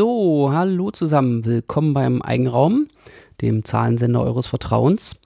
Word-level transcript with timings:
So, 0.00 0.48
hallo 0.50 0.90
zusammen. 0.90 1.44
Willkommen 1.44 1.92
beim 1.92 2.22
Eigenraum, 2.22 2.86
dem 3.42 3.66
Zahlensender 3.66 4.22
eures 4.22 4.46
Vertrauens. 4.46 5.16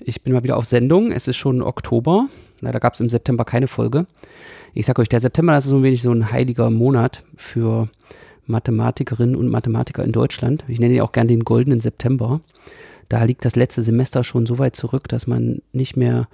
Ich 0.00 0.22
bin 0.22 0.32
mal 0.32 0.42
wieder 0.42 0.56
auf 0.56 0.64
Sendung. 0.64 1.12
Es 1.12 1.28
ist 1.28 1.36
schon 1.36 1.60
Oktober. 1.60 2.28
Leider 2.62 2.80
gab 2.80 2.94
es 2.94 3.00
im 3.00 3.10
September 3.10 3.44
keine 3.44 3.68
Folge. 3.68 4.06
Ich 4.72 4.86
sage 4.86 5.02
euch, 5.02 5.10
der 5.10 5.20
September 5.20 5.52
das 5.52 5.66
ist 5.66 5.70
so 5.72 5.76
ein 5.76 5.82
wenig 5.82 6.00
so 6.00 6.10
ein 6.10 6.32
heiliger 6.32 6.70
Monat 6.70 7.22
für 7.36 7.90
Mathematikerinnen 8.46 9.36
und 9.36 9.50
Mathematiker 9.50 10.02
in 10.02 10.12
Deutschland. 10.12 10.64
Ich 10.68 10.80
nenne 10.80 10.94
ihn 10.94 11.02
auch 11.02 11.12
gern 11.12 11.28
den 11.28 11.44
goldenen 11.44 11.82
September. 11.82 12.40
Da 13.10 13.24
liegt 13.24 13.44
das 13.44 13.56
letzte 13.56 13.82
Semester 13.82 14.24
schon 14.24 14.46
so 14.46 14.58
weit 14.58 14.74
zurück, 14.74 15.06
dass 15.06 15.26
man 15.26 15.60
nicht 15.74 15.98
mehr 15.98 16.28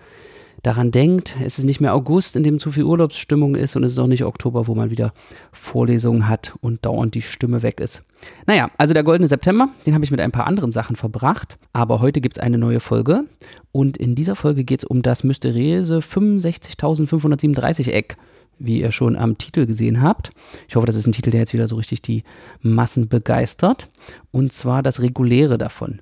daran 0.63 0.91
denkt. 0.91 1.37
Es 1.45 1.59
ist 1.59 1.65
nicht 1.65 1.81
mehr 1.81 1.95
August, 1.95 2.37
in 2.37 2.43
dem 2.43 2.59
zu 2.59 2.71
viel 2.71 2.85
Urlaubsstimmung 2.85 3.55
ist 3.55 3.77
und 3.77 3.85
es 3.85 3.93
ist 3.93 3.99
auch 3.99 4.07
nicht 4.07 4.25
Oktober, 4.25 4.67
wo 4.67 4.75
man 4.75 4.91
wieder 4.91 5.13
Vorlesungen 5.53 6.29
hat 6.29 6.55
und 6.61 6.85
dauernd 6.85 7.15
die 7.15 7.23
Stimme 7.23 7.63
weg 7.63 7.81
ist. 7.81 8.05
Naja, 8.47 8.71
also 8.77 8.93
der 8.95 9.03
goldene 9.03 9.29
September, 9.29 9.69
den 9.87 9.95
habe 9.95 10.05
ich 10.05 10.11
mit 10.11 10.21
ein 10.21 10.33
paar 10.33 10.47
anderen 10.47 10.73
Sachen 10.73 10.97
verbracht, 10.97 11.59
aber 11.73 12.01
heute 12.01 12.21
gibt 12.21 12.37
es 12.37 12.43
eine 12.43 12.59
neue 12.59 12.81
Folge 12.81 13.25
und 13.73 13.97
in 13.97 14.15
dieser 14.15 14.37
Folge 14.37 14.65
geht 14.65 14.83
es 14.83 14.85
um 14.85 15.03
das 15.03 15.25
mysteriöse 15.25 15.99
65.537 15.99 17.91
Eck 17.91 18.17
wie 18.61 18.81
ihr 18.81 18.93
schon 18.93 19.17
am 19.17 19.39
Titel 19.39 19.67
gesehen 19.67 20.03
habt. 20.03 20.33
Ich 20.69 20.77
hoffe, 20.77 20.87
das 20.87 20.95
ist 20.95 21.07
ein 21.07 21.13
Titel, 21.13 21.31
der 21.31 21.41
jetzt 21.41 21.55
wieder 21.55 21.67
so 21.67 21.77
richtig 21.77 22.03
die 22.03 22.23
Massen 22.61 23.09
begeistert. 23.09 23.89
Und 24.31 24.53
zwar 24.53 24.83
das 24.83 25.01
Reguläre 25.01 25.59
davon. 25.59 26.01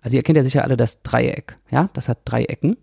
Also 0.00 0.16
ihr 0.16 0.22
kennt 0.22 0.36
ja 0.36 0.42
sicher 0.42 0.64
alle 0.64 0.76
das 0.76 1.02
Dreieck. 1.02 1.58
Ja, 1.70 1.90
das 1.92 2.08
hat 2.08 2.18
drei 2.24 2.44
Ecken. 2.44 2.76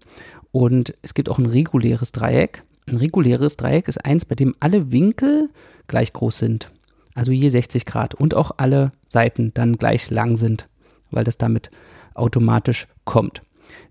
Und 0.56 0.94
es 1.02 1.14
gibt 1.14 1.28
auch 1.28 1.38
ein 1.38 1.48
reguläres 1.48 2.14
Dreieck. 2.14 2.64
Ein 2.88 2.96
reguläres 2.96 3.58
Dreieck 3.58 3.90
ist 3.90 4.06
eins, 4.06 4.24
bei 4.24 4.36
dem 4.36 4.56
alle 4.62 4.90
Winkel 4.90 5.50
gleich 5.88 6.14
groß 6.14 6.38
sind. 6.38 6.72
Also 7.14 7.34
je 7.34 7.50
60 7.50 7.86
Grad. 7.86 8.16
Und 8.16 8.36
auch 8.36 8.52
alle 8.56 8.94
Seiten 9.06 9.54
dann 9.54 9.76
gleich 9.76 10.10
lang 10.10 10.38
sind, 10.38 10.70
weil 11.12 11.26
das 11.26 11.38
damit 11.38 11.72
automatisch 12.14 12.88
kommt. 13.04 13.42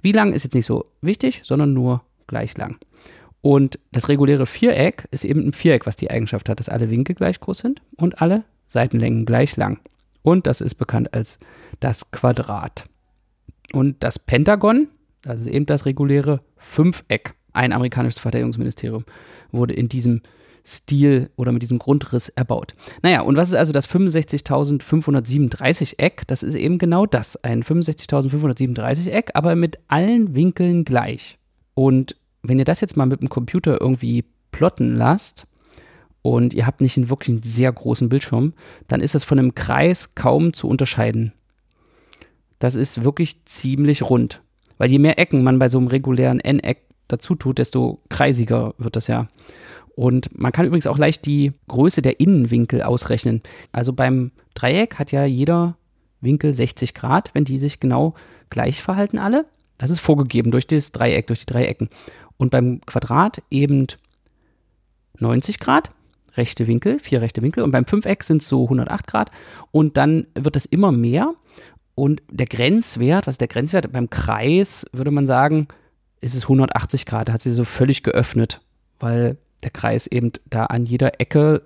Wie 0.01 0.13
lang 0.13 0.33
ist 0.33 0.45
jetzt 0.45 0.55
nicht 0.55 0.65
so 0.65 0.87
wichtig, 1.03 1.43
sondern 1.45 1.75
nur 1.75 2.01
gleich 2.29 2.57
lang. 2.57 2.79
Und 3.43 3.79
das 3.93 4.09
reguläre 4.09 4.47
Viereck 4.47 5.07
ist 5.11 5.27
eben 5.27 5.47
ein 5.47 5.53
Viereck, 5.53 5.85
was 5.85 5.97
die 5.97 6.11
Eigenschaft 6.11 6.49
hat, 6.49 6.61
dass 6.61 6.71
alle 6.71 6.89
Winkel 6.89 7.15
gleich 7.15 7.41
groß 7.41 7.59
sind 7.59 7.83
und 7.99 8.23
alle 8.23 8.43
Seitenlängen 8.69 9.27
gleich 9.27 9.59
lang. 9.59 9.81
Und 10.23 10.47
das 10.47 10.63
ist 10.63 10.77
bekannt 10.77 11.13
als 11.13 11.41
das 11.81 12.11
Quadrat. 12.11 12.87
Und 13.75 14.03
das 14.03 14.19
Pentagon 14.19 14.89
das 15.25 15.41
ist 15.41 15.49
eben 15.49 15.67
das 15.67 15.87
reguläre 15.87 16.41
Fünfeck. 16.57 17.35
Ein 17.53 17.73
amerikanisches 17.73 18.21
Verteidigungsministerium 18.21 19.05
wurde 19.53 19.75
in 19.75 19.89
diesem 19.89 20.23
Stil 20.67 21.31
oder 21.37 21.53
mit 21.53 21.61
diesem 21.63 21.79
Grundriss 21.79 22.31
erbaut. 22.31 22.75
Naja, 23.03 23.21
und 23.21 23.37
was 23.37 23.51
ist 23.51 23.55
also 23.55 23.71
das 23.73 23.87
65.537 23.89 25.99
Eck? 25.99 26.23
Das 26.27 26.43
ist 26.43 26.55
eben 26.55 26.79
genau 26.79 27.05
das, 27.07 27.37
ein 27.45 27.63
65.537 27.63 29.11
Eck, 29.11 29.33
aber 29.35 29.55
mit 29.57 29.79
allen 29.89 30.35
Winkeln 30.35 30.85
gleich. 30.85 31.37
Und 31.75 32.17
wenn 32.43 32.59
ihr 32.59 32.65
das 32.65 32.81
jetzt 32.81 32.97
mal 32.97 33.05
mit 33.07 33.21
dem 33.21 33.29
Computer 33.29 33.79
irgendwie 33.81 34.25
plotten 34.53 34.97
lasst 34.97 35.47
und 36.23 36.55
ihr 36.55 36.67
habt 36.67 36.81
nicht 36.81 36.97
einen 36.97 37.11
wirklich 37.11 37.45
sehr 37.45 37.71
großen 37.71 38.09
Bildschirm, 38.09 38.55
dann 38.89 39.03
ist 39.03 39.15
das 39.15 39.25
von 39.25 39.39
einem 39.39 39.55
Kreis 39.55 40.15
kaum 40.15 40.55
zu 40.55 40.67
unterscheiden. 40.69 41.35
Das 42.59 42.75
ist 42.75 43.05
wirklich 43.05 43.45
ziemlich 43.45 44.03
rund. 44.03 44.41
Weil 44.79 44.91
je 44.91 44.99
mehr 44.99 45.19
Ecken 45.19 45.43
man 45.43 45.59
bei 45.59 45.69
so 45.69 45.79
einem 45.79 45.89
regulären 45.89 46.41
N-Eck 46.41 46.83
dazu 47.09 47.35
tut, 47.35 47.59
desto 47.59 48.01
kreisiger 48.09 48.75
wird 48.79 48.97
das 48.97 49.07
ja. 49.07 49.29
Und 49.97 50.37
man 50.37 50.53
kann 50.53 50.67
übrigens 50.67 50.87
auch 50.87 50.99
leicht 50.99 51.25
die 51.27 51.53
Größe 51.69 52.03
der 52.03 52.19
Innenwinkel 52.19 52.83
ausrechnen. 52.83 53.43
Also 53.71 53.93
beim 53.93 54.33
Dreieck 54.55 54.99
hat 54.99 55.13
ja 55.13 55.25
jeder 55.25 55.77
Winkel 56.21 56.53
60 56.53 56.95
Grad, 56.95 57.31
wenn 57.35 57.45
die 57.45 57.59
sich 57.59 57.79
genau 57.79 58.15
gleich 58.51 58.83
verhalten 58.83 59.19
alle. 59.19 59.47
Das 59.79 59.91
ist 59.91 60.01
vorgegeben 60.01 60.51
durch 60.51 60.67
das 60.67 60.93
Dreieck, 60.93 61.27
durch 61.29 61.41
die 61.41 61.53
Dreiecken. 61.53 61.89
Und 62.37 62.51
beim 62.51 62.81
Quadrat 62.87 63.43
eben 63.51 63.87
90 65.19 65.61
Grad, 65.61 65.91
rechte 66.37 66.67
Winkel, 66.67 66.99
vier 66.99 67.21
rechte 67.21 67.43
Winkel. 67.43 67.63
Und 67.63 67.71
beim 67.71 67.87
Fünfeck 67.87 68.23
sind 68.25 68.43
es 68.43 68.49
so 68.49 68.65
108 68.65 69.07
Grad. 69.07 69.31
Und 69.71 69.97
dann 69.97 70.27
wird 70.35 70.57
das 70.57 70.67
immer 70.67 70.91
mehr. 70.91 71.35
Und 71.95 72.23
der 72.31 72.47
Grenzwert, 72.47 73.27
was 73.27 73.35
ist 73.35 73.41
der 73.41 73.49
Grenzwert? 73.49 73.91
Beim 73.93 74.11
Kreis 74.11 74.87
würde 74.93 75.11
man 75.11 75.27
sagen, 75.27 75.69
ist 76.21 76.35
es 76.35 76.45
180 76.45 77.07
Grad. 77.07 77.29
Da 77.29 77.35
hat 77.35 77.43
sie 77.43 77.53
so 77.53 77.65
völlig 77.65 78.03
geöffnet, 78.03 78.61
weil 78.99 79.37
der 79.63 79.71
Kreis 79.71 80.07
eben 80.07 80.33
da 80.49 80.67
an 80.67 80.87
jeder 80.87 81.21
Ecke 81.21 81.63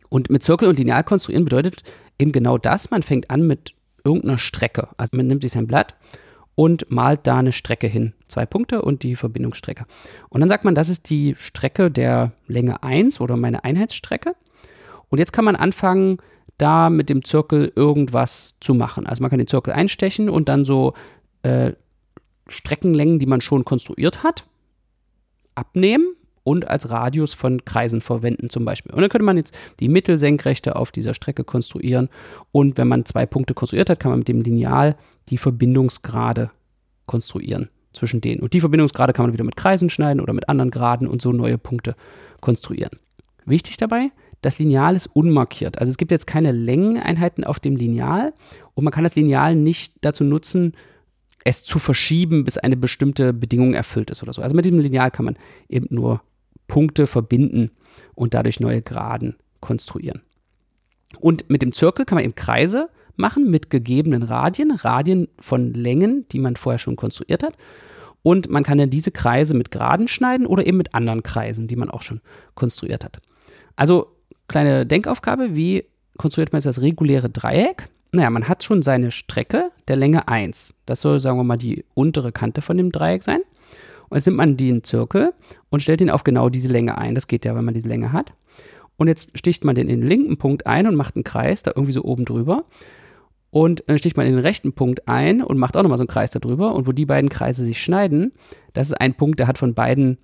Und 0.08 0.31
mit 0.31 0.43
Zirkel 0.43 0.69
und 0.69 0.78
Lineal 0.78 1.05
konstruieren 1.05 1.44
bedeutet 1.44 1.82
eben 2.19 2.32
genau 2.32 2.58
das. 2.58 2.90
Man 2.90 3.02
fängt 3.02 3.31
an 3.31 3.46
mit 3.46 3.75
irgendeiner 4.05 4.38
Strecke. 4.38 4.88
Also 4.96 5.16
man 5.16 5.26
nimmt 5.26 5.43
sich 5.43 5.52
sein 5.52 5.66
Blatt 5.66 5.96
und 6.55 6.90
malt 6.90 7.20
da 7.25 7.38
eine 7.38 7.52
Strecke 7.52 7.87
hin. 7.87 8.14
Zwei 8.28 8.46
Punkte 8.46 8.82
und 8.82 9.02
die 9.02 9.16
Verbindungsstrecke. 9.16 9.87
Und 10.28 10.40
dann 10.40 10.49
sagt 10.49 10.64
man, 10.64 10.75
das 10.75 10.88
ist 10.88 11.11
die 11.11 11.34
Strecke 11.37 11.90
der 11.90 12.32
Länge 12.46 12.82
1 12.82 13.20
oder 13.20 13.37
meine 13.37 13.64
Einheitsstrecke. 13.64 14.37
Und 15.08 15.19
jetzt 15.19 15.32
kann 15.32 15.44
man 15.44 15.56
anfangen, 15.56 16.19
da 16.58 16.90
mit 16.90 17.08
dem 17.08 17.25
Zirkel 17.25 17.72
irgendwas 17.75 18.56
zu 18.60 18.75
machen. 18.75 19.06
Also 19.06 19.22
man 19.22 19.31
kann 19.31 19.38
den 19.38 19.49
Zirkel 19.49 19.72
einstechen 19.72 20.28
und 20.28 20.49
dann 20.49 20.64
so 20.64 20.94
äh, 21.43 21.72
Streckenlängen, 22.49 23.19
die 23.19 23.26
man 23.26 23.40
schon 23.40 23.64
konstruiert 23.64 24.22
hat, 24.22 24.44
abnehmen 25.55 26.06
und 26.43 26.69
als 26.69 26.91
Radius 26.91 27.35
von 27.35 27.65
Kreisen 27.65 28.01
verwenden 28.01 28.51
zum 28.51 28.65
Beispiel. 28.65 28.93
Und 28.93 29.01
dann 29.01 29.09
könnte 29.11 29.25
man 29.25 29.37
jetzt 29.37 29.55
die 29.81 29.89
Mittelsenkrechte 29.89 30.77
auf 30.77 30.93
dieser 30.93 31.15
Strecke 31.15 31.45
konstruieren 31.45 32.09
und 32.53 32.79
wenn 32.79 32.89
man 32.89 33.05
zwei 33.05 33.27
Punkte 33.27 33.55
konstruiert 33.55 33.91
hat, 33.91 33.99
kann 33.99 34.11
man 34.11 34.21
mit 34.21 34.29
dem 34.29 34.43
Lineal 34.43 34.97
die 35.31 35.39
Verbindungsgrade 35.39 36.51
konstruieren. 37.06 37.71
zwischen 37.95 38.21
denen. 38.21 38.43
Und 38.43 38.53
die 38.53 38.61
Verbindungsgrade 38.61 39.12
kann 39.12 39.27
man 39.27 39.33
wieder 39.33 39.45
mit 39.45 39.56
Kreisen 39.56 39.89
schneiden 39.89 40.21
oder 40.21 40.33
mit 40.33 40.49
anderen 40.49 40.73
Graden 40.73 41.06
und 41.06 41.23
so 41.23 41.31
neue 41.31 41.59
Punkte 41.59 41.95
konstruieren. 42.41 42.99
Wichtig 43.47 43.77
dabei, 43.77 44.11
das 44.43 44.59
Lineal 44.59 44.97
ist 44.97 45.06
unmarkiert. 45.06 45.79
Also 45.79 45.91
es 45.91 45.97
gibt 45.97 46.11
jetzt 46.11 46.27
keine 46.27 46.53
Längeneinheiten 46.53 47.45
auf 47.45 47.61
dem 47.61 47.77
Lineal 47.77 48.35
und 48.75 48.85
man 48.85 48.93
kann 48.93 49.05
das 49.05 49.15
Lineal 49.15 49.55
nicht 49.55 49.95
dazu 50.01 50.25
nutzen, 50.25 50.75
es 51.44 51.62
zu 51.62 51.79
verschieben, 51.79 52.44
bis 52.44 52.58
eine 52.58 52.76
bestimmte 52.76 53.32
Bedingung 53.32 53.75
erfüllt 53.75 54.11
ist 54.11 54.23
oder 54.23 54.32
so. 54.32 54.43
Also 54.43 54.55
mit 54.55 54.64
dem 54.64 54.79
Lineal 54.79 55.11
kann 55.11 55.26
man 55.26 55.37
eben 55.69 55.87
nur 55.91 56.23
Punkte 56.67 57.06
verbinden 57.06 57.70
und 58.14 58.35
dadurch 58.35 58.61
neue 58.61 58.82
Graden 58.82 59.37
konstruieren. 59.61 60.23
Und 61.20 61.49
mit 61.50 61.62
dem 61.62 61.73
Zirkel 61.73 62.06
kann 62.06 62.17
man 62.17 62.25
eben 62.25 62.35
Kreise 62.35 62.88
machen 63.17 63.50
mit 63.50 63.70
gegebenen 63.70 64.23
Radien, 64.23 64.73
Radien 64.73 65.29
von 65.38 65.73
Längen, 65.73 66.26
die 66.32 66.38
man 66.38 66.56
vorher 66.56 66.79
schon 66.79 66.96
konstruiert 66.96 67.43
hat. 67.43 67.55
Und 68.23 68.49
man 68.49 68.64
kann 68.64 68.79
dann 68.79 68.91
diese 68.91 69.11
Kreise 69.11 69.55
mit 69.55 69.70
Graden 69.70 70.08
schneiden 70.08 70.46
oder 70.46 70.67
eben 70.67 70.79
mit 70.79 70.94
anderen 70.94 71.23
Kreisen, 71.23 71.69
die 71.69 71.76
man 71.76 71.91
auch 71.91 72.02
schon 72.02 72.20
konstruiert 72.55 73.05
hat. 73.05 73.19
Also 73.76 74.17
kleine 74.49 74.87
Denkaufgabe, 74.87 75.55
wie 75.55 75.85
konstruiert 76.17 76.52
man 76.52 76.58
jetzt 76.58 76.67
das 76.67 76.81
reguläre 76.81 77.29
Dreieck? 77.29 77.91
Naja, 78.14 78.31
man 78.31 78.46
hat 78.46 78.62
schon 78.62 78.81
seine 78.82 79.11
Strecke 79.11 79.72
der 79.88 79.96
Länge 79.96 80.28
1. 80.28 80.75
Das 80.87 81.00
soll, 81.00 81.19
sagen 81.19 81.37
wir 81.37 81.43
mal, 81.43 81.56
die 81.56 81.84
untere 81.94 82.31
Kante 82.31 82.62
von 82.62 82.76
dem 82.76 82.93
Dreieck 82.93 83.25
sein. 83.25 83.40
Und 84.08 84.16
jetzt 84.16 84.26
nimmt 84.26 84.37
man 84.37 84.56
den 84.56 84.84
Zirkel 84.84 85.32
und 85.69 85.81
stellt 85.82 86.00
ihn 86.00 86.11
auf 86.11 86.22
genau 86.22 86.49
diese 86.49 86.69
Länge 86.69 86.96
ein. 86.96 87.16
Das 87.16 87.26
geht 87.26 87.44
ja, 87.44 87.56
wenn 87.56 87.64
man 87.64 87.75
diese 87.75 87.88
Länge 87.88 88.12
hat. 88.12 88.32
Und 88.96 89.08
jetzt 89.08 89.37
sticht 89.37 89.64
man 89.64 89.75
den 89.75 89.88
in 89.88 90.00
den 90.00 90.08
linken 90.08 90.37
Punkt 90.37 90.64
ein 90.64 90.87
und 90.87 90.94
macht 90.94 91.16
einen 91.16 91.25
Kreis 91.25 91.64
da 91.64 91.72
irgendwie 91.75 91.90
so 91.90 92.05
oben 92.05 92.25
drüber. 92.25 92.66
Und 93.50 93.82
dann 93.88 93.99
sticht 93.99 94.17
man 94.17 94.28
in 94.28 94.34
den 94.34 94.44
rechten 94.44 94.75
Punkt 94.75 95.08
ein 95.08 95.43
und 95.43 95.58
macht 95.58 95.76
auch 95.76 95.82
nochmal 95.82 95.99
so 95.99 96.02
einen 96.02 96.08
Kreis 96.08 96.31
da 96.31 96.38
drüber. 96.38 96.72
Und 96.76 96.87
wo 96.87 96.93
die 96.93 97.06
beiden 97.06 97.31
Kreise 97.31 97.64
sich 97.64 97.82
schneiden, 97.82 98.31
das 98.75 98.87
ist 98.87 99.00
ein 99.00 99.14
Punkt, 99.14 99.40
der 99.40 99.49
hat 99.49 99.58
von 99.58 99.75
beiden 99.75 100.19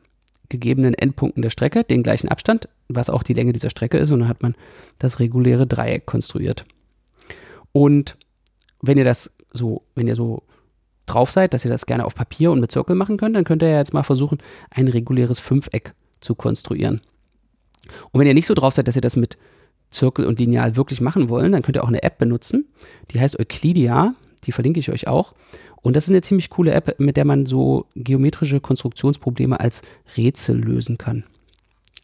gegebenen 0.48 0.94
Endpunkten 0.94 1.43
der 1.43 1.50
Strecke 1.50 1.82
den 1.82 2.04
gleichen 2.04 2.28
Abstand, 2.28 2.69
was 2.88 3.10
auch 3.10 3.25
die 3.25 3.34
Länge 3.34 3.52
dieser 3.52 3.70
Strecke 3.70 3.98
ist. 3.98 4.12
Und 4.12 4.20
dann 4.20 4.28
hat 4.28 4.43
man 4.43 4.54
das 5.00 5.19
reguläre 5.19 5.66
Dreieck 5.66 6.06
konstruiert. 6.06 6.66
Und 7.72 8.17
wenn 8.82 8.99
ihr 8.99 9.05
das 9.05 9.37
so, 9.52 9.82
wenn 9.94 10.06
ihr 10.06 10.17
so 10.17 10.43
drauf 11.06 11.31
seid, 11.31 11.55
dass 11.55 11.64
ihr 11.64 11.70
das 11.70 11.87
gerne 11.87 12.05
auf 12.05 12.14
Papier 12.14 12.50
und 12.52 12.61
mit 12.61 12.70
Zirkel 12.70 12.94
machen 12.94 13.17
könnt, 13.17 13.37
dann 13.37 13.44
könnt 13.44 13.62
ihr 13.62 13.69
ja 13.69 13.78
jetzt 13.78 13.94
mal 13.94 14.02
versuchen, 14.02 14.38
ein 14.70 14.88
reguläres 14.88 15.38
Fünfeck 15.38 15.94
zu 16.20 16.34
konstruieren. 16.34 17.00
Und 18.12 18.20
wenn 18.20 18.26
ihr 18.26 18.34
nicht 18.34 18.46
so 18.46 18.55
drauf 18.55 18.75
seid, 18.75 18.88
dass 18.88 18.96
ihr 18.96 19.02
das 19.02 19.17
mit 19.17 19.37
Zirkel 19.90 20.25
und 20.25 20.38
Lineal 20.38 20.76
wirklich 20.76 21.00
machen 21.00 21.28
wollen, 21.28 21.52
dann 21.52 21.62
könnt 21.62 21.76
ihr 21.76 21.84
auch 21.84 21.88
eine 21.88 22.02
App 22.02 22.19
benutzen. 22.19 22.69
Die 23.11 23.20
heißt 23.20 23.38
Euclidia. 23.38 24.14
Die 24.44 24.52
verlinke 24.52 24.81
ich 24.81 24.90
euch 24.90 25.06
auch. 25.08 25.34
Und 25.82 25.96
das 25.96 26.05
ist 26.05 26.11
eine 26.11 26.22
ziemlich 26.22 26.50
coole 26.50 26.72
App, 26.72 26.99
mit 26.99 27.17
der 27.17 27.25
man 27.25 27.46
so 27.46 27.87
geometrische 27.94 28.61
Konstruktionsprobleme 28.61 29.58
als 29.58 29.82
Rätsel 30.17 30.58
lösen 30.58 30.99
kann. 30.99 31.25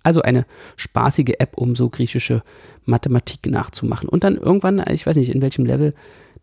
Also 0.06 0.22
eine 0.22 0.46
spaßige 0.76 1.34
App, 1.40 1.58
um 1.58 1.74
so 1.74 1.88
griechische 1.88 2.44
Mathematik 2.84 3.44
nachzumachen. 3.46 4.08
Und 4.08 4.22
dann 4.22 4.36
irgendwann, 4.36 4.80
ich 4.88 5.04
weiß 5.04 5.16
nicht, 5.16 5.34
in 5.34 5.42
welchem 5.42 5.66
Level 5.66 5.94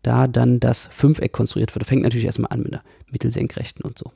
da 0.02 0.26
dann 0.26 0.60
das 0.60 0.86
Fünfeck 0.92 1.32
konstruiert 1.32 1.74
wird. 1.74 1.86
Fängt 1.86 2.02
natürlich 2.02 2.26
erstmal 2.26 2.52
an 2.52 2.62
mit 2.62 2.72
der 2.72 2.82
Mittelsenkrechten 3.10 3.82
und 3.82 3.96
so. 3.96 4.12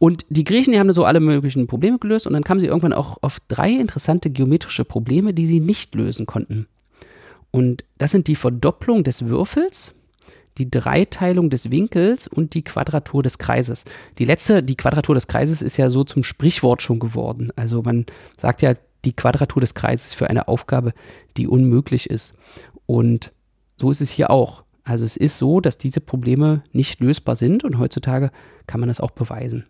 Und 0.00 0.26
die 0.28 0.42
Griechen, 0.42 0.72
die 0.72 0.80
haben 0.80 0.92
so 0.92 1.04
alle 1.04 1.20
möglichen 1.20 1.68
Probleme 1.68 2.00
gelöst 2.00 2.26
und 2.26 2.32
dann 2.32 2.42
kamen 2.42 2.58
sie 2.58 2.66
irgendwann 2.66 2.92
auch 2.92 3.18
auf 3.22 3.38
drei 3.46 3.70
interessante 3.70 4.28
geometrische 4.28 4.84
Probleme, 4.84 5.32
die 5.32 5.46
sie 5.46 5.60
nicht 5.60 5.94
lösen 5.94 6.26
konnten. 6.26 6.66
Und 7.52 7.84
das 7.98 8.10
sind 8.10 8.26
die 8.26 8.34
Verdopplung 8.34 9.04
des 9.04 9.28
Würfels, 9.28 9.94
die 10.58 10.70
Dreiteilung 10.70 11.50
des 11.50 11.70
Winkels 11.70 12.28
und 12.28 12.54
die 12.54 12.62
Quadratur 12.62 13.22
des 13.22 13.38
Kreises. 13.38 13.84
Die 14.18 14.24
letzte, 14.24 14.62
die 14.62 14.76
Quadratur 14.76 15.14
des 15.14 15.26
Kreises, 15.26 15.62
ist 15.62 15.76
ja 15.76 15.90
so 15.90 16.04
zum 16.04 16.22
Sprichwort 16.22 16.82
schon 16.82 17.00
geworden. 17.00 17.50
Also 17.56 17.82
man 17.82 18.06
sagt 18.36 18.62
ja 18.62 18.74
die 19.04 19.14
Quadratur 19.14 19.60
des 19.60 19.74
Kreises 19.74 20.14
für 20.14 20.30
eine 20.30 20.48
Aufgabe, 20.48 20.92
die 21.36 21.48
unmöglich 21.48 22.08
ist. 22.08 22.34
Und 22.86 23.32
so 23.76 23.90
ist 23.90 24.00
es 24.00 24.10
hier 24.10 24.30
auch. 24.30 24.62
Also 24.84 25.04
es 25.04 25.16
ist 25.16 25.38
so, 25.38 25.60
dass 25.60 25.78
diese 25.78 26.00
Probleme 26.00 26.62
nicht 26.72 27.00
lösbar 27.00 27.36
sind 27.36 27.64
und 27.64 27.78
heutzutage 27.78 28.30
kann 28.66 28.80
man 28.80 28.88
das 28.88 29.00
auch 29.00 29.10
beweisen. 29.10 29.64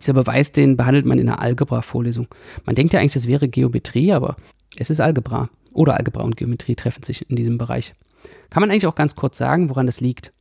Dieser 0.00 0.12
Beweis, 0.12 0.52
den 0.52 0.76
behandelt 0.76 1.06
man 1.06 1.18
in 1.18 1.28
einer 1.28 1.40
Algebra-Vorlesung. 1.40 2.28
Man 2.64 2.74
denkt 2.74 2.92
ja 2.92 3.00
eigentlich, 3.00 3.14
das 3.14 3.26
wäre 3.26 3.48
Geometrie, 3.48 4.12
aber 4.12 4.36
es 4.76 4.90
ist 4.90 5.00
Algebra. 5.00 5.50
Oder 5.72 5.96
Algebra 5.96 6.22
und 6.22 6.36
Geometrie 6.36 6.76
treffen 6.76 7.02
sich 7.02 7.28
in 7.28 7.36
diesem 7.36 7.58
Bereich. 7.58 7.94
Kann 8.50 8.60
man 8.60 8.70
eigentlich 8.70 8.86
auch 8.86 8.94
ganz 8.94 9.16
kurz 9.16 9.38
sagen, 9.38 9.70
woran 9.70 9.86
das 9.86 10.00
liegt. 10.00 10.32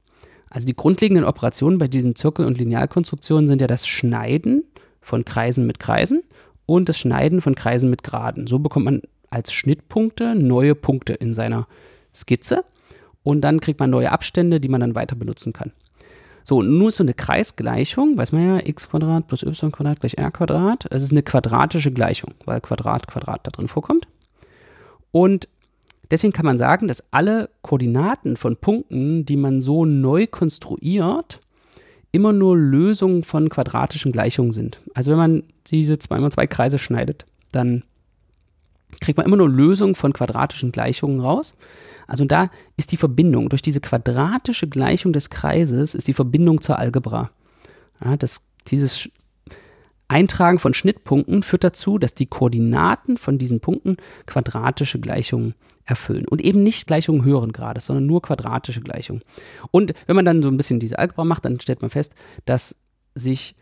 Also 0.49 0.67
die 0.67 0.75
grundlegenden 0.75 1.25
Operationen 1.25 1.79
bei 1.79 1.87
diesen 1.87 2.15
Zirkel- 2.15 2.45
und 2.45 2.59
Linealkonstruktionen 2.59 3.47
sind 3.47 3.61
ja 3.61 3.67
das 3.67 3.87
Schneiden 3.87 4.63
von 5.01 5.25
Kreisen 5.25 5.65
mit 5.65 5.79
Kreisen 5.79 6.23
und 6.65 6.89
das 6.89 6.97
Schneiden 6.97 7.41
von 7.41 7.55
Kreisen 7.55 7.89
mit 7.89 8.03
Graden. 8.03 8.47
So 8.47 8.59
bekommt 8.59 8.85
man 8.85 9.01
als 9.29 9.51
Schnittpunkte 9.51 10.35
neue 10.35 10.75
Punkte 10.75 11.13
in 11.13 11.33
seiner 11.33 11.67
Skizze 12.13 12.63
und 13.23 13.41
dann 13.41 13.59
kriegt 13.59 13.79
man 13.79 13.89
neue 13.89 14.11
Abstände, 14.11 14.59
die 14.59 14.69
man 14.69 14.81
dann 14.81 14.95
weiter 14.95 15.15
benutzen 15.15 15.53
kann. 15.53 15.71
So, 16.43 16.61
nun 16.61 16.89
ist 16.89 16.97
so 16.97 17.03
eine 17.03 17.13
Kreisgleichung, 17.13 18.17
weiß 18.17 18.33
man 18.33 18.45
ja, 18.45 18.65
x 18.65 18.89
Quadrat 18.89 19.27
plus 19.27 19.43
y 19.43 19.71
Quadrat 19.71 20.01
gleich 20.01 20.17
r 20.17 20.29
Quadrat. 20.29 20.85
Es 20.91 21.01
ist 21.01 21.11
eine 21.11 21.23
quadratische 21.23 21.91
Gleichung, 21.91 22.33
weil 22.45 22.59
Quadrat, 22.59 23.07
Quadrat 23.07 23.47
da 23.47 23.51
drin 23.51 23.69
vorkommt. 23.69 24.07
Und 25.11 25.47
deswegen 26.13 26.31
kann 26.31 26.45
man 26.45 26.59
sagen, 26.59 26.87
dass 26.87 27.11
alle 27.11 27.49
Koordinaten 27.63 28.37
von 28.37 28.55
Punkten, 28.55 29.25
die 29.25 29.35
man 29.35 29.61
so 29.61 29.83
neu 29.83 30.27
konstruiert, 30.27 31.41
immer 32.11 32.31
nur 32.31 32.55
Lösungen 32.55 33.23
von 33.23 33.49
quadratischen 33.49 34.11
Gleichungen 34.11 34.51
sind. 34.51 34.79
Also 34.93 35.09
wenn 35.09 35.17
man 35.17 35.43
diese 35.65 35.97
2 35.97 36.19
mal 36.19 36.31
2 36.31 36.45
Kreise 36.45 36.77
schneidet, 36.77 37.25
dann 37.51 37.83
kriegt 39.01 39.17
man 39.17 39.25
immer 39.25 39.37
nur 39.37 39.49
Lösungen 39.49 39.95
von 39.95 40.13
quadratischen 40.13 40.71
Gleichungen 40.71 41.19
raus. 41.19 41.55
Also 42.05 42.25
da 42.25 42.51
ist 42.77 42.91
die 42.91 42.97
Verbindung, 42.97 43.49
durch 43.49 43.63
diese 43.63 43.81
quadratische 43.81 44.69
Gleichung 44.69 45.13
des 45.13 45.31
Kreises 45.31 45.95
ist 45.95 46.07
die 46.07 46.13
Verbindung 46.13 46.61
zur 46.61 46.77
Algebra. 46.77 47.31
Ja, 48.05 48.17
das, 48.17 48.45
dieses 48.67 49.09
Eintragen 50.07 50.59
von 50.59 50.75
Schnittpunkten 50.75 51.41
führt 51.41 51.63
dazu, 51.63 51.97
dass 51.97 52.13
die 52.13 52.27
Koordinaten 52.27 53.17
von 53.17 53.39
diesen 53.39 53.61
Punkten 53.61 53.97
quadratische 54.27 54.99
Gleichungen 54.99 55.55
erfüllen. 55.85 56.27
Und 56.27 56.41
eben 56.41 56.63
nicht 56.63 56.87
Gleichungen 56.87 57.23
höheren 57.23 57.51
Grades, 57.51 57.85
sondern 57.85 58.05
nur 58.05 58.21
quadratische 58.21 58.81
Gleichungen. 58.81 59.23
Und 59.71 59.93
wenn 60.05 60.15
man 60.15 60.25
dann 60.25 60.41
so 60.41 60.49
ein 60.49 60.57
bisschen 60.57 60.79
diese 60.79 60.99
Algebra 60.99 61.25
macht, 61.25 61.45
dann 61.45 61.59
stellt 61.59 61.81
man 61.81 61.89
fest, 61.89 62.15
dass 62.45 62.75
sich 63.15 63.55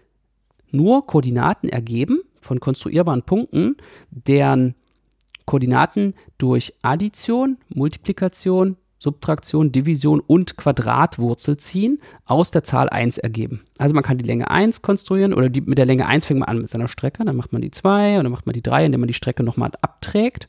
nur 0.71 1.05
Koordinaten 1.05 1.69
ergeben 1.69 2.21
von 2.39 2.59
konstruierbaren 2.59 3.23
Punkten, 3.23 3.77
deren 4.09 4.75
Koordinaten 5.45 6.13
durch 6.37 6.73
Addition, 6.81 7.57
Multiplikation, 7.73 8.77
Subtraktion, 9.01 9.71
Division 9.71 10.19
und 10.19 10.57
Quadratwurzel 10.57 11.57
ziehen 11.57 11.99
aus 12.25 12.51
der 12.51 12.63
Zahl 12.63 12.87
1 12.87 13.17
ergeben. 13.17 13.61
Also 13.79 13.95
man 13.95 14.03
kann 14.03 14.19
die 14.19 14.25
Länge 14.25 14.51
1 14.51 14.83
konstruieren 14.83 15.33
oder 15.33 15.49
die, 15.49 15.61
mit 15.61 15.79
der 15.79 15.87
Länge 15.87 16.05
1 16.05 16.27
fängt 16.27 16.41
man 16.41 16.49
an 16.49 16.59
mit 16.59 16.69
seiner 16.69 16.87
Strecke, 16.87 17.25
dann 17.25 17.35
macht 17.35 17.51
man 17.51 17.63
die 17.63 17.71
2 17.71 18.19
und 18.19 18.25
dann 18.25 18.31
macht 18.31 18.45
man 18.45 18.53
die 18.53 18.61
3, 18.61 18.85
indem 18.85 19.01
man 19.01 19.07
die 19.07 19.15
Strecke 19.15 19.41
nochmal 19.41 19.71
abträgt. 19.81 20.47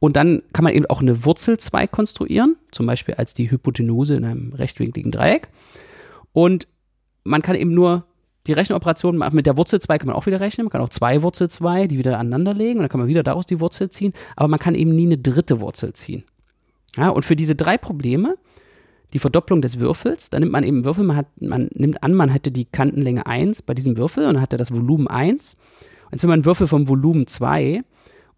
Und 0.00 0.16
dann 0.16 0.42
kann 0.52 0.64
man 0.64 0.74
eben 0.74 0.84
auch 0.84 1.00
eine 1.00 1.24
Wurzel 1.24 1.56
2 1.56 1.86
konstruieren, 1.86 2.56
zum 2.72 2.84
Beispiel 2.84 3.14
als 3.14 3.32
die 3.32 3.50
Hypotenuse 3.50 4.16
in 4.16 4.24
einem 4.26 4.52
rechtwinkligen 4.52 5.10
Dreieck. 5.10 5.48
Und 6.34 6.68
man 7.24 7.40
kann 7.40 7.56
eben 7.56 7.72
nur 7.72 8.04
die 8.46 8.52
Rechenoperation 8.52 9.16
mit 9.32 9.46
der 9.46 9.56
Wurzel 9.56 9.80
2 9.80 9.96
kann 9.96 10.08
man 10.08 10.16
auch 10.16 10.26
wieder 10.26 10.40
rechnen. 10.40 10.66
Man 10.66 10.72
kann 10.72 10.82
auch 10.82 10.90
zwei 10.90 11.22
Wurzel 11.22 11.48
2, 11.48 11.86
die 11.86 11.96
wieder 11.96 12.18
aneinander 12.18 12.52
legen 12.52 12.80
und 12.80 12.82
dann 12.82 12.90
kann 12.90 13.00
man 13.00 13.08
wieder 13.08 13.22
daraus 13.22 13.46
die 13.46 13.60
Wurzel 13.60 13.88
ziehen. 13.88 14.12
Aber 14.36 14.48
man 14.48 14.58
kann 14.58 14.74
eben 14.74 14.94
nie 14.94 15.06
eine 15.06 15.16
dritte 15.16 15.60
Wurzel 15.60 15.94
ziehen. 15.94 16.24
Ja, 16.96 17.10
und 17.10 17.24
für 17.24 17.36
diese 17.36 17.54
drei 17.54 17.78
Probleme, 17.78 18.36
die 19.12 19.18
Verdopplung 19.18 19.62
des 19.62 19.78
Würfels, 19.78 20.30
da 20.30 20.38
nimmt 20.38 20.52
man 20.52 20.64
eben 20.64 20.84
Würfel, 20.84 21.04
man, 21.04 21.16
hat, 21.16 21.26
man 21.40 21.70
nimmt 21.74 22.02
an, 22.02 22.14
man 22.14 22.28
hätte 22.28 22.50
die 22.50 22.66
Kantenlänge 22.66 23.26
1 23.26 23.62
bei 23.62 23.74
diesem 23.74 23.96
Würfel 23.96 24.26
und 24.26 24.34
dann 24.34 24.42
hat 24.42 24.52
er 24.52 24.58
das 24.58 24.72
Volumen 24.72 25.06
1. 25.06 25.56
Und 26.06 26.12
jetzt 26.12 26.22
will 26.22 26.28
man 26.28 26.44
Würfel 26.44 26.66
vom 26.66 26.88
Volumen 26.88 27.26
2 27.26 27.82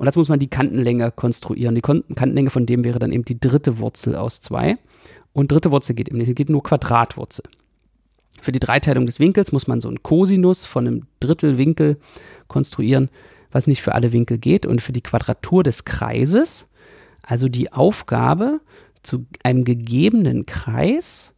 und 0.00 0.06
dazu 0.06 0.18
muss 0.18 0.30
man 0.30 0.38
die 0.38 0.48
Kantenlänge 0.48 1.10
konstruieren. 1.10 1.74
Die 1.74 1.82
Kantenlänge 1.82 2.48
von 2.48 2.64
dem 2.64 2.84
wäre 2.84 2.98
dann 2.98 3.12
eben 3.12 3.26
die 3.26 3.38
dritte 3.38 3.80
Wurzel 3.80 4.16
aus 4.16 4.40
2. 4.40 4.78
Und 5.34 5.52
dritte 5.52 5.72
Wurzel 5.72 5.94
geht 5.94 6.08
eben 6.08 6.16
nicht, 6.16 6.30
es 6.30 6.34
geht 6.34 6.48
nur 6.48 6.62
Quadratwurzel. 6.62 7.44
Für 8.40 8.50
die 8.50 8.60
Dreiteilung 8.60 9.04
des 9.04 9.20
Winkels 9.20 9.52
muss 9.52 9.66
man 9.66 9.82
so 9.82 9.88
einen 9.88 10.02
Kosinus 10.02 10.64
von 10.64 10.86
einem 10.86 11.06
Drittelwinkel 11.20 11.98
konstruieren, 12.48 13.10
was 13.52 13.66
nicht 13.66 13.82
für 13.82 13.94
alle 13.94 14.12
Winkel 14.12 14.38
geht. 14.38 14.64
Und 14.64 14.80
für 14.80 14.92
die 14.92 15.02
Quadratur 15.02 15.62
des 15.62 15.84
Kreises, 15.84 16.69
also 17.22 17.48
die 17.48 17.72
Aufgabe, 17.72 18.60
zu 19.02 19.26
einem 19.42 19.64
gegebenen 19.64 20.46
Kreis 20.46 21.34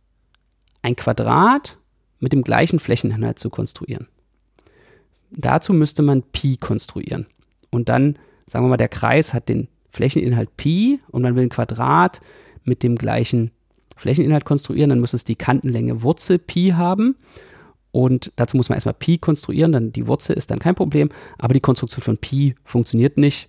ein 0.83 0.97
Quadrat 0.97 1.79
mit 2.19 2.33
dem 2.33 2.43
gleichen 2.43 2.81
Flächeninhalt 2.81 3.39
zu 3.39 3.51
konstruieren. 3.51 4.09
Dazu 5.31 5.73
müsste 5.73 6.03
man 6.03 6.23
Pi 6.23 6.57
konstruieren. 6.57 7.27
Und 7.71 7.89
dann, 7.89 8.19
sagen 8.47 8.65
wir 8.65 8.71
mal, 8.71 8.77
der 8.77 8.89
Kreis 8.89 9.33
hat 9.33 9.49
den 9.49 9.69
Flächeninhalt 9.91 10.57
Pi 10.57 11.01
und 11.11 11.23
man 11.23 11.37
will 11.37 11.45
ein 11.45 11.51
Quadrat 11.51 12.21
mit 12.65 12.83
dem 12.83 12.97
gleichen 12.97 13.51
Flächeninhalt 13.97 14.45
konstruieren, 14.45 14.91
dann 14.91 15.01
muss 15.01 15.13
es 15.13 15.25
die 15.25 15.37
Kantenlänge 15.37 16.03
Wurzel 16.03 16.39
Pi 16.39 16.73
haben. 16.75 17.17
Und 17.93 18.33
dazu 18.37 18.57
muss 18.57 18.69
man 18.69 18.77
erstmal 18.77 18.95
Pi 18.95 19.19
konstruieren, 19.19 19.73
dann 19.73 19.93
die 19.93 20.07
Wurzel 20.07 20.35
ist 20.35 20.51
dann 20.51 20.59
kein 20.59 20.75
Problem, 20.75 21.11
aber 21.39 21.53
die 21.53 21.61
Konstruktion 21.61 22.03
von 22.03 22.17
Pi 22.17 22.55
funktioniert 22.65 23.19
nicht, 23.19 23.49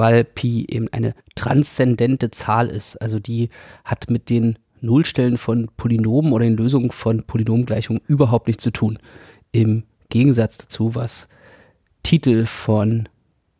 weil 0.00 0.24
Pi 0.24 0.64
eben 0.66 0.88
eine 0.88 1.14
transzendente 1.34 2.30
Zahl 2.30 2.68
ist. 2.68 2.96
Also 2.96 3.18
die 3.18 3.50
hat 3.84 4.08
mit 4.08 4.30
den 4.30 4.58
Nullstellen 4.80 5.36
von 5.36 5.68
Polynomen 5.76 6.32
oder 6.32 6.46
den 6.46 6.56
Lösungen 6.56 6.90
von 6.90 7.24
Polynomgleichungen 7.24 8.00
überhaupt 8.06 8.46
nichts 8.46 8.64
zu 8.64 8.70
tun. 8.70 8.98
Im 9.52 9.84
Gegensatz 10.08 10.56
dazu, 10.56 10.94
was 10.94 11.28
Titel 12.02 12.46
von 12.46 13.10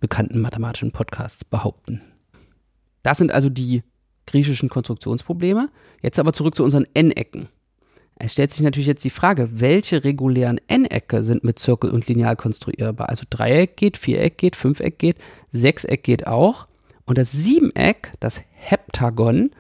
bekannten 0.01 0.41
mathematischen 0.41 0.93
Podcasts 0.93 1.45
behaupten. 1.45 2.01
Das 3.03 3.19
sind 3.19 3.31
also 3.33 3.51
die 3.51 3.83
griechischen 4.27 4.71
Konstruktionsprobleme. 4.71 5.69
Jetzt 6.01 6.19
aber 6.19 6.33
zurück 6.33 6.55
zu 6.55 6.65
unseren 6.65 6.87
N-Ecken. 6.95 7.51
Es 8.23 8.33
stellt 8.33 8.51
sich 8.51 8.61
natürlich 8.61 8.87
jetzt 8.87 9.03
die 9.03 9.09
Frage, 9.11 9.61
welche 9.61 10.05
regulären 10.05 10.61
N-Ecke 10.69 11.23
sind 11.23 11.43
mit 11.43 11.59
Zirkel 11.59 11.91
und 11.91 12.07
Lineal 12.07 12.37
konstruierbar? 12.37 13.09
Also 13.09 13.25
Dreieck 13.31 13.79
geht, 13.79 13.97
Viereck 13.97 14.37
geht, 14.37 14.57
Fünfeck 14.57 14.99
geht, 14.99 15.17
Sechseck 15.51 16.03
geht 16.03 16.27
auch. 16.27 16.67
Und 17.07 17.17
das 17.17 17.33
Siebeneck, 17.33 18.13
das 18.21 18.43
Heptagon, 18.53 19.53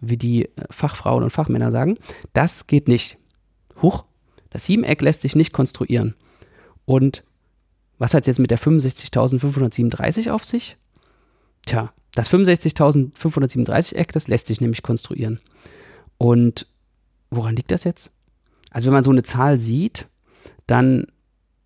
wie 0.00 0.16
die 0.16 0.46
äh, 0.46 0.48
Fachfrauen 0.68 1.22
und 1.22 1.30
Fachmänner 1.30 1.70
sagen, 1.70 1.96
das 2.32 2.66
geht 2.66 2.88
nicht. 2.88 3.18
Huch, 3.82 4.04
das 4.50 4.64
Siebeneck 4.64 5.00
lässt 5.00 5.22
sich 5.22 5.36
nicht 5.36 5.52
konstruieren. 5.52 6.16
Und 6.86 7.22
was 7.98 8.14
hat 8.14 8.22
es 8.22 8.26
jetzt 8.26 8.40
mit 8.40 8.50
der 8.50 8.58
65.537 8.58 10.32
auf 10.32 10.44
sich? 10.44 10.76
Tja, 11.66 11.92
das 12.14 12.28
65.537 12.30 13.94
Eck, 13.94 14.10
das 14.10 14.26
lässt 14.26 14.48
sich 14.48 14.60
nämlich 14.60 14.82
konstruieren. 14.82 15.38
Und 16.18 16.66
woran 17.30 17.56
liegt 17.56 17.70
das 17.70 17.84
jetzt? 17.84 18.10
Also 18.70 18.86
wenn 18.86 18.94
man 18.94 19.04
so 19.04 19.10
eine 19.10 19.22
Zahl 19.22 19.58
sieht, 19.58 20.08
dann 20.66 21.06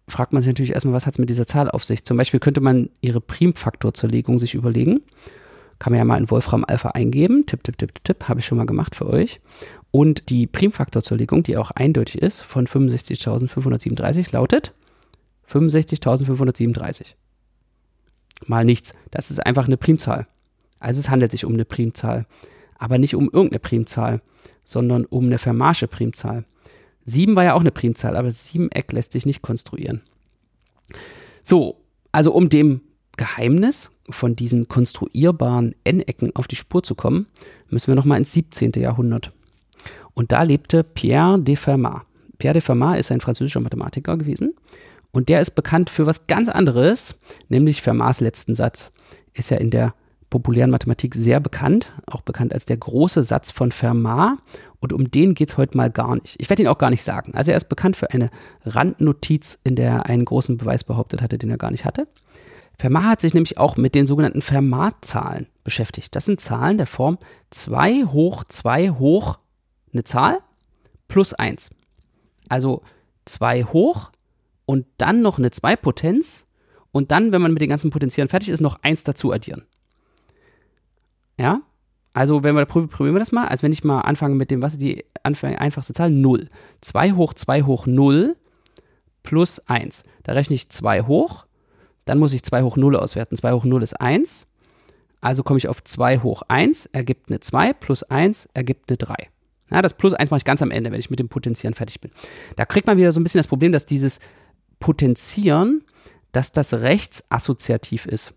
fragt 0.08 0.32
man 0.32 0.42
sich 0.42 0.48
natürlich 0.48 0.72
erstmal, 0.72 0.94
was 0.94 1.06
hat 1.06 1.14
es 1.14 1.18
mit 1.18 1.30
dieser 1.30 1.46
Zahl 1.46 1.70
auf 1.70 1.84
sich? 1.84 2.04
Zum 2.04 2.16
Beispiel 2.16 2.40
könnte 2.40 2.60
man 2.60 2.90
ihre 3.00 3.20
Primfaktorzerlegung 3.20 4.38
sich 4.38 4.54
überlegen. 4.54 5.00
Kann 5.78 5.92
man 5.92 5.98
ja 5.98 6.04
mal 6.04 6.18
in 6.18 6.30
Wolfram 6.30 6.64
Alpha 6.64 6.90
eingeben. 6.90 7.46
Tipp, 7.46 7.64
tipp, 7.64 7.78
tipp, 7.78 8.04
tipp, 8.04 8.28
habe 8.28 8.40
ich 8.40 8.46
schon 8.46 8.58
mal 8.58 8.66
gemacht 8.66 8.94
für 8.94 9.06
euch. 9.06 9.40
Und 9.90 10.30
die 10.30 10.46
Primfaktorzerlegung, 10.46 11.42
die 11.42 11.56
auch 11.56 11.70
eindeutig 11.72 12.20
ist, 12.20 12.42
von 12.42 12.66
65.537 12.66 14.32
lautet 14.32 14.74
65.537. 15.48 17.14
Mal 18.46 18.64
nichts. 18.64 18.94
Das 19.10 19.30
ist 19.30 19.44
einfach 19.44 19.66
eine 19.66 19.76
Primzahl. 19.76 20.26
Also 20.78 21.00
es 21.00 21.10
handelt 21.10 21.30
sich 21.30 21.44
um 21.44 21.52
eine 21.52 21.64
Primzahl. 21.64 22.26
Aber 22.78 22.98
nicht 22.98 23.14
um 23.14 23.24
irgendeine 23.24 23.60
Primzahl, 23.60 24.20
sondern 24.72 25.04
um 25.04 25.26
eine 25.26 25.38
Fermatsche 25.38 25.86
Primzahl. 25.86 26.44
7 27.04 27.36
war 27.36 27.44
ja 27.44 27.54
auch 27.54 27.60
eine 27.60 27.70
Primzahl, 27.70 28.16
aber 28.16 28.30
7 28.30 28.70
Eck 28.70 28.92
lässt 28.92 29.12
sich 29.12 29.26
nicht 29.26 29.42
konstruieren. 29.42 30.02
So, 31.42 31.76
also 32.12 32.32
um 32.32 32.48
dem 32.48 32.80
Geheimnis 33.16 33.90
von 34.10 34.36
diesen 34.36 34.68
konstruierbaren 34.68 35.74
N-Ecken 35.84 36.34
auf 36.34 36.46
die 36.46 36.56
Spur 36.56 36.82
zu 36.82 36.94
kommen, 36.94 37.26
müssen 37.68 37.88
wir 37.88 37.94
nochmal 37.94 38.18
ins 38.18 38.32
17. 38.32 38.72
Jahrhundert. 38.76 39.32
Und 40.14 40.32
da 40.32 40.42
lebte 40.42 40.84
Pierre 40.84 41.40
de 41.40 41.56
Fermat. 41.56 42.02
Pierre 42.38 42.54
de 42.54 42.62
Fermat 42.62 42.98
ist 42.98 43.12
ein 43.12 43.20
französischer 43.20 43.60
Mathematiker 43.60 44.16
gewesen 44.16 44.54
und 45.12 45.28
der 45.28 45.40
ist 45.40 45.52
bekannt 45.52 45.90
für 45.90 46.06
was 46.06 46.26
ganz 46.26 46.48
anderes, 46.48 47.18
nämlich 47.48 47.82
Fermats 47.82 48.20
letzten 48.20 48.54
Satz. 48.54 48.92
Ist 49.34 49.50
ja 49.50 49.58
in 49.58 49.70
der 49.70 49.94
populären 50.32 50.70
Mathematik 50.70 51.14
sehr 51.14 51.40
bekannt, 51.40 51.92
auch 52.06 52.22
bekannt 52.22 52.54
als 52.54 52.64
der 52.64 52.78
große 52.78 53.22
Satz 53.22 53.50
von 53.50 53.70
Fermat. 53.70 54.38
Und 54.80 54.94
um 54.94 55.10
den 55.10 55.34
geht 55.34 55.50
es 55.50 55.58
heute 55.58 55.76
mal 55.76 55.90
gar 55.90 56.14
nicht. 56.14 56.36
Ich 56.38 56.48
werde 56.48 56.62
ihn 56.62 56.68
auch 56.68 56.78
gar 56.78 56.88
nicht 56.88 57.04
sagen. 57.04 57.34
Also 57.34 57.50
er 57.50 57.56
ist 57.58 57.68
bekannt 57.68 57.96
für 57.96 58.10
eine 58.10 58.30
Randnotiz, 58.64 59.60
in 59.62 59.76
der 59.76 59.90
er 59.90 60.06
einen 60.06 60.24
großen 60.24 60.56
Beweis 60.56 60.84
behauptet 60.84 61.20
hatte, 61.20 61.36
den 61.36 61.50
er 61.50 61.58
gar 61.58 61.70
nicht 61.70 61.84
hatte. 61.84 62.08
Fermat 62.78 63.04
hat 63.04 63.20
sich 63.20 63.34
nämlich 63.34 63.58
auch 63.58 63.76
mit 63.76 63.94
den 63.94 64.06
sogenannten 64.06 64.40
Fermat-Zahlen 64.40 65.48
beschäftigt. 65.64 66.16
Das 66.16 66.24
sind 66.24 66.40
Zahlen 66.40 66.78
der 66.78 66.86
Form 66.86 67.18
2 67.50 68.04
hoch 68.06 68.44
2 68.44 68.90
hoch 68.92 69.38
eine 69.92 70.04
Zahl 70.04 70.38
plus 71.08 71.34
1. 71.34 71.70
Also 72.48 72.80
2 73.26 73.64
hoch 73.64 74.10
und 74.64 74.86
dann 74.96 75.20
noch 75.20 75.38
eine 75.38 75.48
2-Potenz 75.48 76.46
und 76.90 77.10
dann, 77.10 77.32
wenn 77.32 77.42
man 77.42 77.52
mit 77.52 77.60
den 77.60 77.68
ganzen 77.68 77.90
Potenzieren 77.90 78.30
fertig 78.30 78.48
ist, 78.48 78.60
noch 78.60 78.78
1 78.82 79.04
dazu 79.04 79.30
addieren. 79.30 79.66
Ja? 81.42 81.60
Also, 82.14 82.44
wenn 82.44 82.54
wir 82.54 82.66
probieren 82.66 83.14
wir 83.14 83.18
das 83.18 83.32
mal. 83.32 83.48
Also, 83.48 83.64
wenn 83.64 83.72
ich 83.72 83.82
mal 83.82 84.00
anfange 84.00 84.36
mit 84.36 84.50
dem, 84.50 84.62
was 84.62 84.74
ist 84.74 84.82
die 84.82 85.04
einfachste 85.24 85.92
Zahl? 85.92 86.10
0. 86.10 86.48
2 86.80 87.12
hoch 87.12 87.34
2 87.34 87.62
hoch 87.64 87.86
0 87.86 88.36
plus 89.24 89.58
1. 89.66 90.04
Da 90.22 90.32
rechne 90.32 90.54
ich 90.54 90.68
2 90.68 91.02
hoch, 91.02 91.46
dann 92.04 92.18
muss 92.18 92.32
ich 92.32 92.42
2 92.44 92.62
hoch 92.62 92.76
0 92.76 92.96
auswerten. 92.96 93.36
2 93.36 93.52
hoch 93.52 93.64
0 93.64 93.82
ist 93.82 94.00
1. 94.00 94.46
Also 95.20 95.42
komme 95.42 95.58
ich 95.58 95.68
auf 95.68 95.82
2 95.82 96.18
hoch 96.18 96.42
1, 96.48 96.86
ergibt 96.86 97.30
eine 97.30 97.40
2, 97.40 97.72
plus 97.72 98.02
1 98.04 98.50
ergibt 98.54 98.90
eine 98.90 98.98
3. 98.98 99.14
Ja, 99.70 99.82
das 99.82 99.94
plus 99.94 100.14
1 100.14 100.30
mache 100.30 100.38
ich 100.38 100.44
ganz 100.44 100.62
am 100.62 100.70
Ende, 100.70 100.92
wenn 100.92 101.00
ich 101.00 101.10
mit 101.10 101.18
dem 101.18 101.28
Potenzieren 101.28 101.74
fertig 101.74 102.00
bin. 102.00 102.10
Da 102.56 102.66
kriegt 102.66 102.86
man 102.86 102.98
wieder 102.98 103.10
so 103.10 103.20
ein 103.20 103.22
bisschen 103.22 103.38
das 103.38 103.46
Problem, 103.48 103.72
dass 103.72 103.86
dieses 103.86 104.20
Potenzieren, 104.80 105.84
dass 106.32 106.52
das 106.52 106.74
rechtsassoziativ 106.74 108.06
ist. 108.06 108.34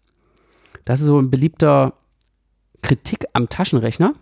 Das 0.86 1.02
ist 1.02 1.08
so 1.08 1.20
ein 1.20 1.32
beliebter 1.32 1.94
Kritik 2.82 3.26
am 3.34 3.50
Taschenrechner. 3.50 4.14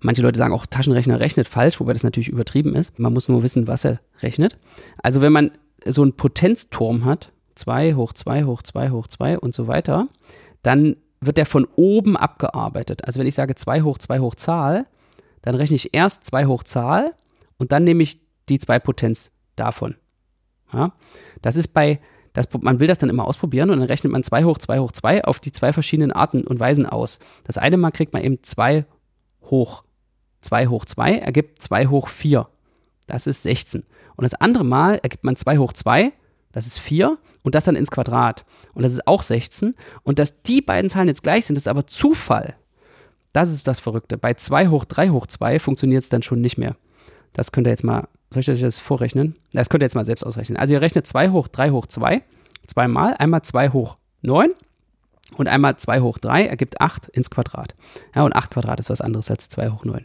Manche 0.00 0.22
Leute 0.22 0.38
sagen 0.38 0.52
auch, 0.52 0.66
Taschenrechner 0.66 1.20
rechnet 1.20 1.48
falsch, 1.48 1.80
wobei 1.80 1.92
das 1.92 2.04
natürlich 2.04 2.28
übertrieben 2.28 2.74
ist. 2.74 2.98
Man 2.98 3.12
muss 3.12 3.28
nur 3.28 3.42
wissen, 3.42 3.66
was 3.66 3.84
er 3.84 4.00
rechnet. 4.20 4.58
Also 5.02 5.22
wenn 5.22 5.32
man 5.32 5.50
so 5.84 6.02
einen 6.02 6.14
Potenzturm 6.14 7.04
hat, 7.04 7.32
2 7.54 7.94
hoch 7.94 8.12
2 8.12 8.44
hoch 8.44 8.62
2 8.62 8.90
hoch 8.90 9.06
2 9.06 9.38
und 9.38 9.54
so 9.54 9.66
weiter, 9.66 10.08
dann 10.62 10.96
wird 11.20 11.38
der 11.38 11.46
von 11.46 11.66
oben 11.76 12.16
abgearbeitet. 12.16 13.04
Also 13.04 13.18
wenn 13.18 13.26
ich 13.26 13.34
sage 13.34 13.54
2 13.54 13.82
hoch 13.82 13.98
2 13.98 14.20
hoch 14.20 14.34
Zahl, 14.34 14.86
dann 15.42 15.54
rechne 15.54 15.76
ich 15.76 15.94
erst 15.94 16.24
2 16.24 16.46
hoch 16.46 16.62
Zahl 16.64 17.14
und 17.56 17.72
dann 17.72 17.84
nehme 17.84 18.02
ich 18.02 18.20
die 18.48 18.58
2 18.58 18.78
Potenz 18.80 19.32
davon. 19.56 19.94
Ja? 20.72 20.92
Das 21.40 21.56
ist 21.56 21.68
bei, 21.68 22.00
das, 22.36 22.48
man 22.60 22.80
will 22.80 22.86
das 22.86 22.98
dann 22.98 23.08
immer 23.08 23.26
ausprobieren 23.26 23.70
und 23.70 23.78
dann 23.78 23.88
rechnet 23.88 24.12
man 24.12 24.22
2 24.22 24.44
hoch 24.44 24.58
2 24.58 24.78
hoch 24.78 24.92
2 24.92 25.24
auf 25.24 25.40
die 25.40 25.52
zwei 25.52 25.72
verschiedenen 25.72 26.12
Arten 26.12 26.46
und 26.46 26.60
Weisen 26.60 26.84
aus. 26.84 27.18
Das 27.44 27.56
eine 27.56 27.78
Mal 27.78 27.92
kriegt 27.92 28.12
man 28.12 28.22
eben 28.22 28.42
2 28.42 28.84
hoch 29.44 29.84
2 30.42 30.66
hoch 30.66 30.84
2 30.84 31.16
ergibt 31.16 31.62
2 31.62 31.86
hoch 31.86 32.08
4. 32.08 32.46
Das 33.06 33.26
ist 33.26 33.42
16. 33.42 33.84
Und 34.16 34.24
das 34.24 34.34
andere 34.34 34.64
Mal 34.64 34.98
ergibt 35.02 35.24
man 35.24 35.34
2 35.34 35.56
hoch 35.56 35.72
2, 35.72 36.12
das 36.52 36.66
ist 36.66 36.78
4 36.78 37.16
und 37.42 37.54
das 37.54 37.64
dann 37.64 37.74
ins 37.74 37.90
Quadrat. 37.90 38.44
Und 38.74 38.82
das 38.82 38.92
ist 38.92 39.06
auch 39.06 39.22
16. 39.22 39.74
Und 40.02 40.18
dass 40.18 40.42
die 40.42 40.60
beiden 40.60 40.90
Zahlen 40.90 41.08
jetzt 41.08 41.22
gleich 41.22 41.46
sind, 41.46 41.56
ist 41.56 41.68
aber 41.68 41.86
Zufall. 41.86 42.54
Das 43.32 43.50
ist 43.50 43.66
das 43.66 43.80
Verrückte. 43.80 44.18
Bei 44.18 44.34
2 44.34 44.68
hoch 44.68 44.84
3 44.84 45.08
hoch 45.08 45.26
2 45.26 45.58
funktioniert 45.58 46.02
es 46.02 46.10
dann 46.10 46.22
schon 46.22 46.42
nicht 46.42 46.58
mehr. 46.58 46.76
Das 47.32 47.50
könnt 47.50 47.66
ihr 47.66 47.70
jetzt 47.70 47.84
mal 47.84 48.08
soll 48.30 48.40
ich 48.40 48.50
euch 48.50 48.60
das 48.60 48.78
vorrechnen? 48.78 49.36
Das 49.52 49.68
könnt 49.68 49.82
ihr 49.82 49.86
jetzt 49.86 49.94
mal 49.94 50.04
selbst 50.04 50.24
ausrechnen. 50.24 50.58
Also 50.58 50.74
ihr 50.74 50.80
rechnet 50.80 51.06
2 51.06 51.30
hoch 51.30 51.48
3 51.48 51.70
hoch 51.70 51.86
2 51.86 52.22
zweimal. 52.66 53.14
Einmal 53.14 53.42
2 53.42 53.70
hoch 53.70 53.96
9 54.22 54.50
und 55.36 55.48
einmal 55.48 55.76
2 55.76 56.00
hoch 56.00 56.18
3 56.18 56.46
ergibt 56.46 56.80
8 56.80 57.08
ins 57.08 57.30
Quadrat. 57.30 57.74
Ja, 58.14 58.24
und 58.24 58.34
8 58.34 58.50
Quadrat 58.50 58.80
ist 58.80 58.90
was 58.90 59.00
anderes 59.00 59.30
als 59.30 59.48
2 59.48 59.70
hoch 59.70 59.84
9. 59.84 60.04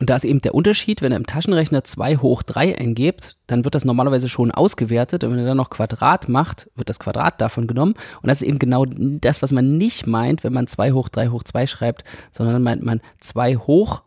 Und 0.00 0.08
da 0.08 0.16
ist 0.16 0.24
eben 0.24 0.40
der 0.40 0.54
Unterschied, 0.54 1.02
wenn 1.02 1.12
ihr 1.12 1.16
im 1.16 1.26
Taschenrechner 1.26 1.84
2 1.84 2.16
hoch 2.16 2.42
3 2.42 2.78
eingebt, 2.78 3.36
dann 3.46 3.64
wird 3.64 3.74
das 3.74 3.84
normalerweise 3.84 4.30
schon 4.30 4.50
ausgewertet 4.50 5.24
und 5.24 5.32
wenn 5.32 5.40
ihr 5.40 5.44
dann 5.44 5.58
noch 5.58 5.68
Quadrat 5.68 6.26
macht, 6.26 6.70
wird 6.74 6.88
das 6.88 6.98
Quadrat 6.98 7.38
davon 7.40 7.66
genommen. 7.66 7.94
Und 8.22 8.28
das 8.28 8.40
ist 8.40 8.48
eben 8.48 8.58
genau 8.58 8.86
das, 8.86 9.42
was 9.42 9.52
man 9.52 9.76
nicht 9.76 10.06
meint, 10.06 10.42
wenn 10.42 10.54
man 10.54 10.66
2 10.66 10.92
hoch 10.92 11.10
3 11.10 11.28
hoch 11.28 11.42
2 11.42 11.66
schreibt, 11.66 12.04
sondern 12.30 12.62
meint 12.62 12.82
man 12.82 13.02
2 13.20 13.56
hoch 13.56 14.02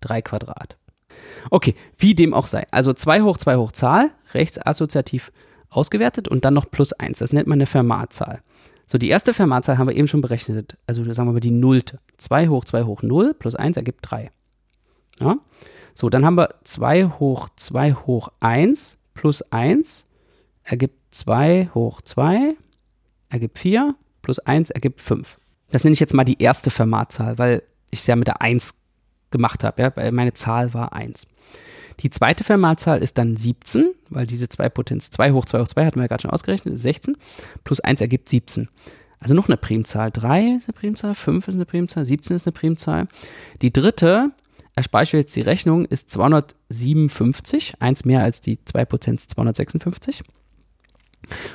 3 0.00 0.20
Quadrat. 0.22 0.76
Okay, 1.50 1.74
wie 1.98 2.14
dem 2.14 2.34
auch 2.34 2.46
sei. 2.46 2.66
Also 2.70 2.92
2 2.92 3.22
hoch 3.22 3.36
2 3.36 3.56
hoch 3.56 3.72
Zahl, 3.72 4.10
rechtsassoziativ 4.34 5.32
ausgewertet 5.68 6.28
und 6.28 6.44
dann 6.44 6.54
noch 6.54 6.70
plus 6.70 6.92
1. 6.92 7.18
Das 7.18 7.32
nennt 7.32 7.46
man 7.46 7.58
eine 7.58 7.66
Fermat-Zahl. 7.66 8.42
So, 8.86 8.98
die 8.98 9.08
erste 9.08 9.32
Fermat-Zahl 9.32 9.78
haben 9.78 9.86
wir 9.86 9.94
eben 9.94 10.08
schon 10.08 10.20
berechnet. 10.20 10.76
Also 10.86 11.04
sagen 11.12 11.28
wir 11.28 11.32
mal 11.34 11.40
die 11.40 11.52
Nullte. 11.52 12.00
2 12.16 12.48
hoch 12.48 12.64
2 12.64 12.82
hoch 12.82 13.02
0 13.02 13.34
plus 13.34 13.54
1 13.54 13.76
ergibt 13.76 14.00
3. 14.02 14.30
Ja? 15.20 15.36
So, 15.94 16.08
dann 16.08 16.24
haben 16.24 16.36
wir 16.36 16.54
2 16.64 17.04
hoch 17.20 17.48
2 17.56 17.92
hoch 17.94 18.30
1 18.40 18.98
plus 19.14 19.42
1 19.52 20.06
ergibt 20.64 21.14
2 21.14 21.70
hoch 21.74 22.00
2 22.00 22.56
ergibt 23.28 23.58
4 23.58 23.94
plus 24.22 24.38
1 24.40 24.70
ergibt 24.70 25.00
5. 25.00 25.38
Das 25.70 25.84
nenne 25.84 25.94
ich 25.94 26.00
jetzt 26.00 26.14
mal 26.14 26.24
die 26.24 26.42
erste 26.42 26.70
Fermat-Zahl, 26.70 27.38
weil 27.38 27.62
ich 27.90 28.00
es 28.00 28.06
ja 28.06 28.16
mit 28.16 28.26
der 28.26 28.40
1 28.40 28.79
gemacht 29.30 29.64
habe, 29.64 29.82
ja, 29.82 29.92
weil 29.94 30.12
meine 30.12 30.32
Zahl 30.32 30.74
war 30.74 30.92
1. 30.92 31.26
Die 32.00 32.10
zweite 32.10 32.44
Fermatzahl 32.44 33.02
ist 33.02 33.18
dann 33.18 33.36
17, 33.36 33.92
weil 34.08 34.26
diese 34.26 34.48
zwei 34.48 34.68
Potenz 34.68 35.10
2 35.10 35.32
hoch 35.32 35.44
2 35.44 35.60
hoch 35.60 35.68
2 35.68 35.84
hatten 35.84 35.96
wir 35.96 36.04
ja 36.04 36.08
gerade 36.08 36.22
schon 36.22 36.30
ausgerechnet, 36.30 36.74
ist 36.74 36.82
16, 36.82 37.16
plus 37.62 37.80
1 37.80 38.00
ergibt 38.00 38.28
17. 38.28 38.68
Also 39.18 39.34
noch 39.34 39.48
eine 39.48 39.58
Primzahl. 39.58 40.10
3 40.10 40.56
ist 40.56 40.68
eine 40.68 40.72
Primzahl, 40.72 41.14
5 41.14 41.48
ist 41.48 41.54
eine 41.54 41.66
Primzahl, 41.66 42.06
17 42.06 42.36
ist 42.36 42.46
eine 42.46 42.52
Primzahl. 42.52 43.06
Die 43.60 43.72
dritte 43.72 44.30
erspare 44.74 45.04
ich 45.04 45.12
jetzt 45.12 45.36
die 45.36 45.42
Rechnung, 45.42 45.84
ist 45.84 46.08
257, 46.10 47.74
eins 47.80 48.06
mehr 48.06 48.22
als 48.22 48.40
die 48.40 48.56
2% 48.56 49.28
256. 49.28 50.22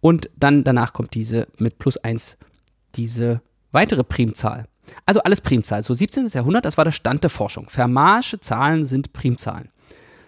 Und 0.00 0.28
dann 0.36 0.64
danach 0.64 0.92
kommt 0.92 1.14
diese 1.14 1.48
mit 1.58 1.78
plus 1.78 1.96
1, 1.96 2.36
diese 2.96 3.40
weitere 3.70 4.04
Primzahl. 4.04 4.66
Also 5.06 5.22
alles 5.22 5.40
Primzahl. 5.40 5.82
So 5.82 5.94
17. 5.94 6.26
Jahrhundert, 6.28 6.64
das 6.64 6.76
war 6.76 6.84
der 6.84 6.92
Stand 6.92 7.22
der 7.22 7.30
Forschung. 7.30 7.70
Fermatsche 7.70 8.40
Zahlen 8.40 8.84
sind 8.84 9.12
Primzahlen. 9.12 9.70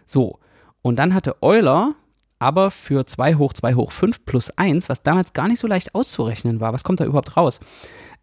So, 0.06 0.38
und 0.82 0.98
dann 0.98 1.14
hatte 1.14 1.42
Euler 1.42 1.94
aber 2.38 2.70
für 2.70 3.06
2 3.06 3.34
hoch 3.34 3.52
2 3.52 3.74
hoch 3.74 3.92
5 3.92 4.24
plus 4.24 4.50
1, 4.50 4.88
was 4.88 5.02
damals 5.02 5.34
gar 5.34 5.46
nicht 5.46 5.60
so 5.60 5.66
leicht 5.66 5.94
auszurechnen 5.94 6.60
war, 6.60 6.72
was 6.72 6.84
kommt 6.84 7.00
da 7.00 7.04
überhaupt 7.04 7.36
raus? 7.36 7.60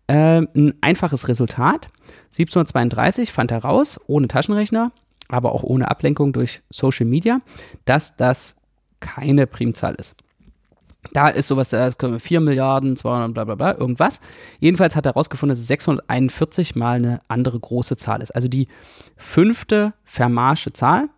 Äh, 0.08 0.42
ein 0.42 0.74
einfaches 0.82 1.28
Resultat. 1.28 1.88
1732 2.28 3.32
fand 3.32 3.52
er 3.52 3.60
raus, 3.60 4.00
ohne 4.08 4.28
Taschenrechner, 4.28 4.92
aber 5.28 5.54
auch 5.54 5.64
ohne 5.64 5.90
Ablenkung 5.90 6.34
durch 6.34 6.62
Social 6.70 7.06
Media, 7.06 7.42
dass 7.86 8.16
das 8.16 8.56
keine 9.00 9.48
Primzahl 9.48 9.96
ist. 9.96 10.16
Da 11.14 11.30
ist 11.30 11.48
sowas, 11.48 11.72
können 11.98 12.14
wir 12.14 12.20
4 12.20 12.42
Milliarden, 12.42 12.96
200, 12.96 13.34
bla 13.34 13.44
bla 13.46 13.56
bla, 13.56 13.78
irgendwas. 13.78 14.20
Jedenfalls 14.60 14.96
hat 14.96 15.06
er 15.06 15.14
herausgefunden, 15.14 15.52
dass 15.52 15.60
es 15.60 15.68
641 15.68 16.76
mal 16.76 16.98
eine 16.98 17.22
andere 17.28 17.60
große 17.60 17.98
Zahl 17.98 18.22
ist. 18.22 18.32
Also 18.32 18.48
die 18.48 18.68
fünfte 19.16 19.94
Fermatsche 20.04 20.74
Zahl, 20.74 21.10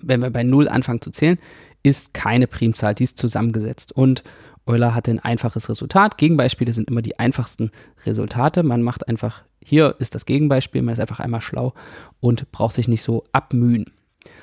wenn 0.00 0.22
wir 0.22 0.30
bei 0.30 0.42
0 0.42 0.68
anfangen 0.68 1.00
zu 1.00 1.10
zählen, 1.10 1.38
ist 1.82 2.14
keine 2.14 2.46
Primzahl, 2.46 2.94
die 2.94 3.04
ist 3.04 3.18
zusammengesetzt. 3.18 3.92
Und 3.92 4.22
Euler 4.66 4.94
hatte 4.94 5.12
ein 5.12 5.20
einfaches 5.20 5.68
Resultat. 5.68 6.18
Gegenbeispiele 6.18 6.72
sind 6.72 6.90
immer 6.90 7.02
die 7.02 7.18
einfachsten 7.18 7.70
Resultate. 8.04 8.62
Man 8.62 8.82
macht 8.82 9.08
einfach, 9.08 9.42
hier 9.62 9.94
ist 10.00 10.14
das 10.14 10.26
Gegenbeispiel, 10.26 10.82
man 10.82 10.92
ist 10.92 11.00
einfach 11.00 11.20
einmal 11.20 11.40
schlau 11.40 11.72
und 12.20 12.50
braucht 12.52 12.74
sich 12.74 12.88
nicht 12.88 13.02
so 13.02 13.24
abmühen. 13.32 13.92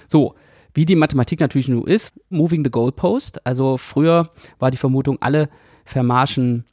So, 0.08 0.36
wie 0.74 0.86
die 0.86 0.96
Mathematik 0.96 1.40
natürlich 1.40 1.68
nur 1.68 1.88
ist, 1.88 2.14
moving 2.30 2.64
the 2.64 2.72
goalpost. 2.72 3.46
Also 3.46 3.78
früher 3.78 4.32
war 4.60 4.72
die 4.72 4.78
Vermutung, 4.78 5.18
alle 5.22 5.50
Fermatschen 5.86 6.66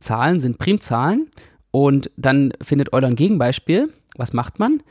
Zahlen 0.00 0.40
sind 0.40 0.58
Primzahlen 0.58 1.30
und 1.70 2.10
dann 2.16 2.52
findet 2.60 2.92
Euler 2.92 3.08
ein 3.08 3.16
Gegenbeispiel. 3.16 3.92
Was 4.16 4.32
macht 4.32 4.58
man? 4.58 4.82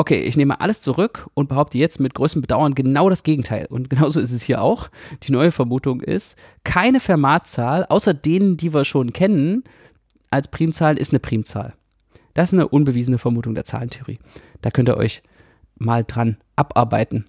Okay, 0.00 0.22
ich 0.22 0.34
nehme 0.34 0.62
alles 0.62 0.80
zurück 0.80 1.28
und 1.34 1.50
behaupte 1.50 1.76
jetzt 1.76 2.00
mit 2.00 2.14
größtem 2.14 2.40
Bedauern 2.40 2.74
genau 2.74 3.10
das 3.10 3.22
Gegenteil. 3.22 3.66
Und 3.66 3.90
genauso 3.90 4.18
ist 4.18 4.32
es 4.32 4.40
hier 4.40 4.62
auch. 4.62 4.88
Die 5.24 5.30
neue 5.30 5.52
Vermutung 5.52 6.00
ist, 6.00 6.38
keine 6.64 7.00
Fermatzahl, 7.00 7.84
außer 7.84 8.14
denen, 8.14 8.56
die 8.56 8.72
wir 8.72 8.86
schon 8.86 9.12
kennen, 9.12 9.62
als 10.30 10.48
Primzahl 10.48 10.96
ist 10.96 11.12
eine 11.12 11.20
Primzahl. 11.20 11.74
Das 12.32 12.48
ist 12.48 12.54
eine 12.54 12.68
unbewiesene 12.68 13.18
Vermutung 13.18 13.54
der 13.54 13.66
Zahlentheorie. 13.66 14.18
Da 14.62 14.70
könnt 14.70 14.88
ihr 14.88 14.96
euch 14.96 15.22
mal 15.76 16.02
dran 16.02 16.38
abarbeiten. 16.56 17.26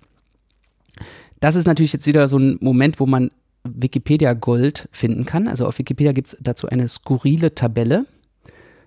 Das 1.42 1.56
ist 1.56 1.66
natürlich 1.66 1.92
jetzt 1.92 2.08
wieder 2.08 2.30
so 2.30 2.38
ein 2.38 2.58
Moment, 2.62 3.02
wo 3.02 3.06
man 3.06 3.32
Wikipedia 3.66 4.32
Gold 4.32 4.88
finden 4.94 5.26
kann. 5.26 5.50
Also 5.50 5.68
auf 5.68 5.78
Wikipedia 5.78 6.14
gibt 6.14 6.30
es 6.30 6.38
dazu 6.40 6.70
eine 6.70 6.88
skurrile 6.88 7.54
Tabelle. 7.54 8.06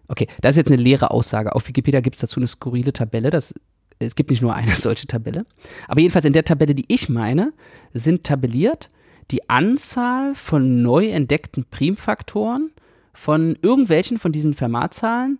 Okay, 0.09 0.26
das 0.41 0.53
ist 0.53 0.57
jetzt 0.57 0.73
eine 0.73 0.83
leere 0.83 1.11
Aussage. 1.11 1.55
Auf 1.55 1.69
Wikipedia 1.69 2.00
gibt 2.00 2.17
es 2.17 2.21
dazu 2.21 2.41
eine 2.41 2.47
skurrile 2.47 2.95
Tabelle. 2.95 3.28
Das, 3.28 3.54
es 3.99 4.15
gibt 4.15 4.30
nicht 4.30 4.43
nur 4.43 4.54
eine 4.54 4.71
solche 4.75 5.07
Tabelle. 5.07 5.47
Aber 5.89 6.00
jedenfalls 6.00 6.25
in 6.25 6.33
der 6.33 6.45
Tabelle, 6.45 6.75
die 6.75 6.87
ich 6.89 7.09
meine, 7.09 7.52
sind 7.93 8.25
tabelliert 8.25 8.89
die 9.30 9.49
Anzahl 9.49 10.35
von 10.35 10.83
neu 10.83 11.09
entdeckten 11.09 11.65
Primfaktoren 11.65 12.71
von 13.13 13.57
irgendwelchen 13.63 14.19
von 14.19 14.33
diesen 14.33 14.54
Fermatzahlen 14.54 15.39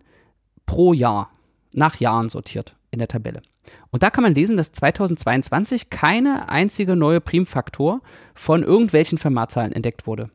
pro 0.65 0.93
Jahr, 0.93 1.31
nach 1.75 1.97
Jahren 1.97 2.29
sortiert 2.29 2.77
in 2.91 2.99
der 2.99 3.09
Tabelle. 3.09 3.43
Und 3.91 4.03
da 4.03 4.11
kann 4.11 4.23
man 4.23 4.35
lesen, 4.35 4.57
dass 4.57 4.73
2022 4.73 5.91
keine 5.91 6.49
einzige 6.49 6.97
neue 6.97 7.21
Primfaktor 7.21 8.01
von 8.35 8.63
irgendwelchen 8.63 9.19
Fermatzahlen 9.19 9.73
entdeckt 9.73 10.07
wurde. 10.07 10.31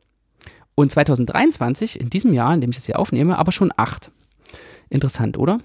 Und 0.74 0.90
2023, 0.90 1.98
in 1.98 2.10
diesem 2.10 2.32
Jahr, 2.32 2.54
in 2.54 2.60
dem 2.60 2.70
ich 2.70 2.78
es 2.78 2.86
hier 2.86 2.98
aufnehme, 2.98 3.38
aber 3.38 3.52
schon 3.52 3.72
acht. 3.76 4.10
Interessant, 4.88 5.38
oder? 5.38 5.58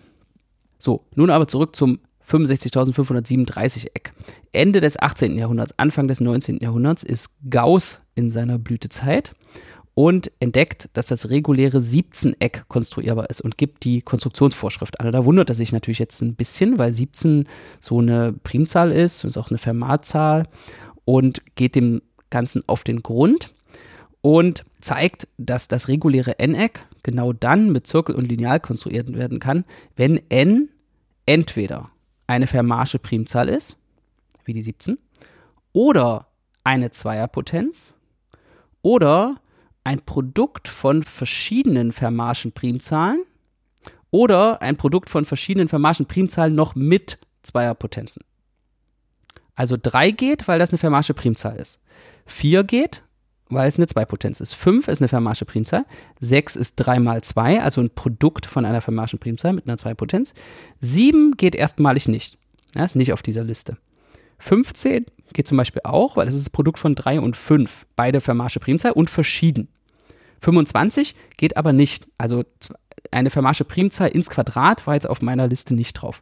So, 0.77 1.05
nun 1.15 1.29
aber 1.29 1.47
zurück 1.47 1.75
zum 1.75 1.99
65.537 2.27 3.87
Eck. 3.93 4.13
Ende 4.51 4.79
des 4.79 4.99
18. 4.99 5.37
Jahrhunderts, 5.37 5.77
Anfang 5.77 6.07
des 6.07 6.21
19. 6.21 6.59
Jahrhunderts 6.59 7.03
ist 7.03 7.35
Gauss 7.49 8.01
in 8.15 8.31
seiner 8.31 8.57
Blütezeit 8.57 9.33
und 9.95 10.29
entdeckt, 10.39 10.89
dass 10.93 11.07
das 11.07 11.29
reguläre 11.29 11.77
17-Eck 11.77 12.65
konstruierbar 12.67 13.29
ist 13.29 13.41
und 13.41 13.57
gibt 13.57 13.85
die 13.85 14.01
Konstruktionsvorschrift 14.01 14.99
an. 14.99 15.11
Da 15.11 15.25
wundert 15.25 15.49
er 15.49 15.55
sich 15.55 15.71
natürlich 15.71 15.99
jetzt 15.99 16.21
ein 16.21 16.35
bisschen, 16.35 16.77
weil 16.77 16.91
17 16.91 17.47
so 17.79 17.99
eine 17.99 18.33
Primzahl 18.33 18.91
ist, 18.91 19.23
ist 19.23 19.37
auch 19.37 19.49
eine 19.49 19.57
Fermatzahl 19.57 20.43
und 21.05 21.41
geht 21.55 21.75
dem 21.75 22.01
Ganzen 22.29 22.63
auf 22.67 22.83
den 22.83 23.03
Grund 23.03 23.53
und 24.21 24.65
zeigt, 24.81 25.27
dass 25.37 25.69
das 25.69 25.87
reguläre 25.87 26.39
n-Eck 26.39 26.87
genau 27.03 27.31
dann 27.31 27.71
mit 27.71 27.87
Zirkel 27.87 28.15
und 28.15 28.27
Lineal 28.27 28.59
konstruiert 28.59 29.13
werden 29.13 29.39
kann, 29.39 29.63
wenn 29.95 30.19
n 30.29 30.69
entweder 31.25 31.89
eine 32.27 32.47
Fermatsche 32.47 32.99
Primzahl 32.99 33.49
ist, 33.49 33.77
wie 34.45 34.53
die 34.53 34.61
17, 34.61 34.97
oder 35.73 36.27
eine 36.63 36.91
Zweierpotenz, 36.91 37.93
oder 38.81 39.37
ein 39.83 40.01
Produkt 40.01 40.67
von 40.67 41.03
verschiedenen 41.03 41.91
Fermatschen 41.91 42.51
Primzahlen 42.51 43.23
oder 44.11 44.61
ein 44.61 44.77
Produkt 44.77 45.09
von 45.09 45.25
verschiedenen 45.25 45.69
Fermatschen 45.69 46.05
Primzahlen 46.05 46.55
noch 46.55 46.75
mit 46.75 47.19
Zweierpotenzen. 47.43 48.23
Also 49.55 49.77
3 49.81 50.11
geht, 50.11 50.47
weil 50.47 50.59
das 50.59 50.69
eine 50.69 50.77
Fermatsche 50.77 51.13
Primzahl 51.13 51.57
ist. 51.57 51.79
4 52.25 52.63
geht, 52.63 53.03
weil 53.49 53.67
es 53.67 53.77
eine 53.77 53.87
Zweipotenz 53.87 54.39
ist. 54.39 54.55
5 54.55 54.87
ist 54.87 55.01
eine 55.01 55.07
Fermatsche 55.07 55.45
Primzahl. 55.45 55.85
6 56.19 56.55
ist 56.55 56.75
3 56.75 56.99
mal 56.99 57.21
2, 57.21 57.61
also 57.61 57.81
ein 57.81 57.91
Produkt 57.91 58.45
von 58.45 58.65
einer 58.65 58.81
Fermatschen 58.81 59.19
Primzahl 59.19 59.53
mit 59.53 59.67
einer 59.67 59.77
Zweipotenz. 59.77 60.33
7 60.79 61.37
geht 61.37 61.55
erstmalig 61.55 62.07
nicht. 62.07 62.37
Ja, 62.75 62.83
ist 62.83 62.95
nicht 62.95 63.13
auf 63.13 63.21
dieser 63.21 63.43
Liste. 63.43 63.77
15 64.39 65.05
geht 65.33 65.47
zum 65.47 65.57
Beispiel 65.57 65.81
auch, 65.85 66.17
weil 66.17 66.27
es 66.27 66.33
ist 66.33 66.47
das 66.47 66.49
Produkt 66.49 66.79
von 66.79 66.95
3 66.95 67.19
und 67.19 67.37
5, 67.37 67.85
beide 67.95 68.21
Fermatsche 68.21 68.59
Primzahl 68.59 68.91
und 68.91 69.09
verschieden. 69.09 69.69
25 70.41 71.15
geht 71.37 71.57
aber 71.57 71.73
nicht. 71.73 72.07
Also 72.17 72.43
eine 73.11 73.29
Fermatsche 73.29 73.63
Primzahl 73.63 74.09
ins 74.09 74.29
Quadrat 74.29 74.85
war 74.87 74.95
jetzt 74.95 75.09
auf 75.09 75.21
meiner 75.21 75.47
Liste 75.47 75.73
nicht 75.73 75.93
drauf. 75.93 76.21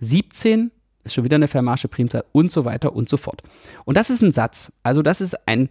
17 0.00 0.70
ist 1.04 1.14
schon 1.14 1.24
wieder 1.24 1.36
eine 1.36 1.48
Fermatsche 1.48 1.88
Primzahl 1.88 2.24
und 2.32 2.50
so 2.50 2.64
weiter 2.64 2.94
und 2.94 3.08
so 3.08 3.16
fort. 3.16 3.42
Und 3.84 3.96
das 3.96 4.10
ist 4.10 4.22
ein 4.22 4.32
Satz. 4.32 4.72
Also 4.82 5.02
das 5.02 5.20
ist 5.20 5.46
ein 5.46 5.68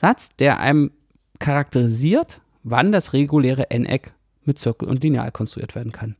Satz, 0.00 0.34
der 0.36 0.60
einem 0.60 0.92
charakterisiert, 1.40 2.40
wann 2.62 2.90
das 2.90 3.12
reguläre 3.12 3.70
n-Eck 3.70 4.12
mit 4.44 4.58
Zirkel 4.58 4.88
und 4.88 5.02
Lineal 5.02 5.30
konstruiert 5.30 5.74
werden 5.74 5.92
kann. 5.92 6.16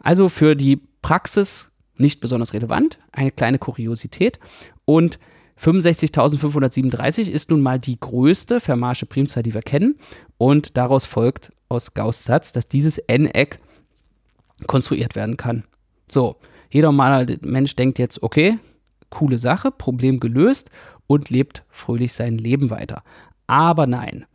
Also 0.00 0.30
für 0.30 0.56
die 0.56 0.80
Praxis 1.02 1.70
nicht 1.98 2.22
besonders 2.22 2.54
relevant, 2.54 2.98
eine 3.12 3.30
kleine 3.30 3.58
Kuriosität 3.58 4.38
und 4.86 5.18
65.537 5.60 7.30
ist 7.30 7.50
nun 7.50 7.60
mal 7.60 7.78
die 7.78 8.00
größte 8.00 8.58
Fermatsche 8.58 9.04
Primzahl, 9.04 9.42
die 9.42 9.54
wir 9.54 9.62
kennen. 9.62 9.96
Und 10.38 10.76
daraus 10.78 11.04
folgt 11.04 11.52
aus 11.68 11.92
Gauss 11.92 12.24
Satz, 12.24 12.52
dass 12.52 12.68
dieses 12.68 12.96
n-Eck 12.98 13.58
konstruiert 14.66 15.14
werden 15.14 15.36
kann. 15.36 15.64
So, 16.10 16.36
jeder 16.70 16.90
mal 16.90 17.26
Mensch 17.42 17.76
denkt 17.76 17.98
jetzt, 17.98 18.22
okay, 18.22 18.58
coole 19.10 19.38
Sache, 19.38 19.70
Problem 19.70 20.20
gelöst 20.20 20.70
und 21.06 21.30
lebt 21.30 21.64
fröhlich 21.70 22.12
sein 22.12 22.38
Leben 22.38 22.70
weiter. 22.70 23.02
Aber 23.46 23.86
nein, 23.86 24.26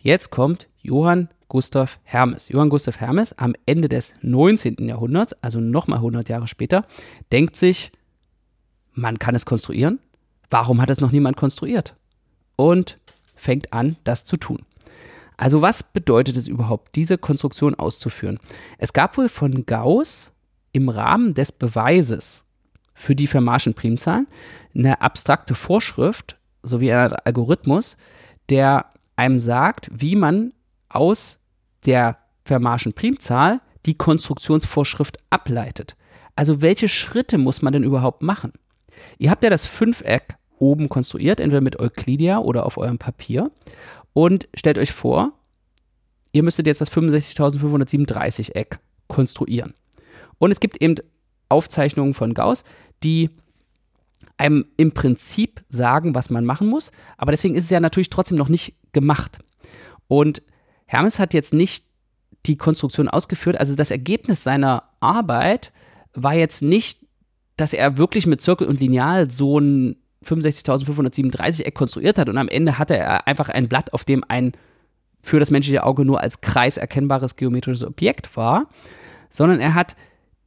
jetzt 0.00 0.30
kommt 0.30 0.68
Johann 0.80 1.28
Gustav 1.48 1.98
Hermes. 2.02 2.48
Johann 2.48 2.70
Gustav 2.70 3.00
Hermes 3.00 3.36
am 3.38 3.54
Ende 3.66 3.88
des 3.88 4.14
19. 4.22 4.88
Jahrhunderts, 4.88 5.34
also 5.42 5.60
nochmal 5.60 5.98
100 5.98 6.28
Jahre 6.28 6.48
später, 6.48 6.86
denkt 7.30 7.56
sich, 7.56 7.92
man 8.92 9.18
kann 9.18 9.34
es 9.34 9.44
konstruieren, 9.44 9.98
Warum 10.50 10.80
hat 10.80 10.90
es 10.90 11.00
noch 11.00 11.10
niemand 11.10 11.36
konstruiert? 11.36 11.96
Und 12.56 12.98
fängt 13.34 13.72
an, 13.72 13.96
das 14.04 14.24
zu 14.24 14.36
tun. 14.36 14.60
Also 15.36 15.62
was 15.62 15.82
bedeutet 15.82 16.36
es 16.36 16.46
überhaupt, 16.46 16.94
diese 16.94 17.18
Konstruktion 17.18 17.74
auszuführen? 17.74 18.38
Es 18.78 18.92
gab 18.92 19.18
wohl 19.18 19.28
von 19.28 19.66
Gauss 19.66 20.30
im 20.70 20.88
Rahmen 20.88 21.34
des 21.34 21.50
Beweises 21.50 22.44
für 22.94 23.14
die 23.14 23.26
Fermatschen 23.26 23.74
Primzahlen 23.74 24.26
eine 24.74 25.00
abstrakte 25.00 25.54
Vorschrift 25.54 26.38
sowie 26.62 26.92
ein 26.92 27.12
Algorithmus, 27.12 27.96
der 28.48 28.86
einem 29.16 29.38
sagt, 29.38 29.90
wie 29.92 30.16
man 30.16 30.52
aus 30.88 31.40
der 31.86 32.18
Fermatschen 32.44 32.92
Primzahl 32.92 33.60
die 33.86 33.94
Konstruktionsvorschrift 33.94 35.18
ableitet. 35.30 35.96
Also 36.36 36.62
welche 36.62 36.88
Schritte 36.88 37.38
muss 37.38 37.62
man 37.62 37.72
denn 37.72 37.84
überhaupt 37.84 38.22
machen? 38.22 38.52
Ihr 39.18 39.30
habt 39.30 39.44
ja 39.44 39.50
das 39.50 39.66
Fünfeck 39.66 40.36
oben 40.58 40.88
konstruiert, 40.88 41.40
entweder 41.40 41.60
mit 41.60 41.78
Euclidia 41.78 42.38
oder 42.38 42.66
auf 42.66 42.78
eurem 42.78 42.98
Papier. 42.98 43.50
Und 44.12 44.48
stellt 44.54 44.78
euch 44.78 44.92
vor, 44.92 45.32
ihr 46.32 46.42
müsstet 46.42 46.66
jetzt 46.66 46.80
das 46.80 46.90
65.537 46.90 48.54
Eck 48.54 48.78
konstruieren. 49.08 49.74
Und 50.38 50.50
es 50.50 50.60
gibt 50.60 50.80
eben 50.80 50.96
Aufzeichnungen 51.48 52.14
von 52.14 52.34
Gauss, 52.34 52.64
die 53.04 53.30
einem 54.36 54.66
im 54.76 54.92
Prinzip 54.92 55.62
sagen, 55.68 56.14
was 56.14 56.30
man 56.30 56.44
machen 56.44 56.68
muss, 56.68 56.90
aber 57.16 57.30
deswegen 57.30 57.54
ist 57.54 57.64
es 57.64 57.70
ja 57.70 57.80
natürlich 57.80 58.10
trotzdem 58.10 58.38
noch 58.38 58.48
nicht 58.48 58.74
gemacht. 58.92 59.38
Und 60.08 60.42
Hermes 60.86 61.18
hat 61.18 61.34
jetzt 61.34 61.54
nicht 61.54 61.86
die 62.46 62.56
Konstruktion 62.56 63.08
ausgeführt, 63.08 63.56
also 63.56 63.74
das 63.76 63.90
Ergebnis 63.90 64.42
seiner 64.42 64.84
Arbeit 65.00 65.72
war 66.14 66.34
jetzt 66.34 66.62
nicht, 66.62 67.06
dass 67.56 67.72
er 67.72 67.98
wirklich 67.98 68.26
mit 68.26 68.40
Zirkel 68.40 68.66
und 68.66 68.80
Lineal 68.80 69.30
so 69.30 69.58
ein 69.58 69.96
65.537 70.24 71.62
Eck 71.62 71.74
konstruiert 71.74 72.18
hat 72.18 72.28
und 72.28 72.38
am 72.38 72.48
Ende 72.48 72.78
hatte 72.78 72.96
er 72.96 73.26
einfach 73.26 73.48
ein 73.48 73.68
Blatt, 73.68 73.92
auf 73.92 74.04
dem 74.04 74.24
ein 74.26 74.52
für 75.22 75.38
das 75.38 75.50
menschliche 75.50 75.84
Auge 75.84 76.04
nur 76.04 76.20
als 76.20 76.40
Kreis 76.40 76.76
erkennbares 76.76 77.36
geometrisches 77.36 77.84
Objekt 77.84 78.36
war, 78.36 78.68
sondern 79.30 79.60
er 79.60 79.74
hat 79.74 79.96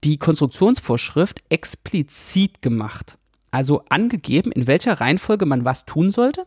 die 0.04 0.18
Konstruktionsvorschrift 0.18 1.42
explizit 1.50 2.62
gemacht. 2.62 3.18
Also 3.52 3.84
angegeben, 3.90 4.52
in 4.52 4.68
welcher 4.68 5.00
Reihenfolge 5.00 5.46
man 5.46 5.66
was 5.66 5.86
tun 5.86 6.12
sollte 6.12 6.46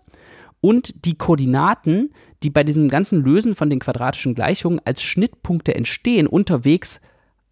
und 0.60 1.04
die 1.04 1.16
Koordinaten, 1.16 2.12
die 2.42 2.50
bei 2.50 2.64
diesem 2.64 2.88
ganzen 2.88 3.22
Lösen 3.22 3.54
von 3.54 3.70
den 3.70 3.80
quadratischen 3.80 4.34
Gleichungen 4.34 4.80
als 4.84 5.02
Schnittpunkte 5.02 5.74
entstehen, 5.74 6.26
unterwegs 6.26 7.00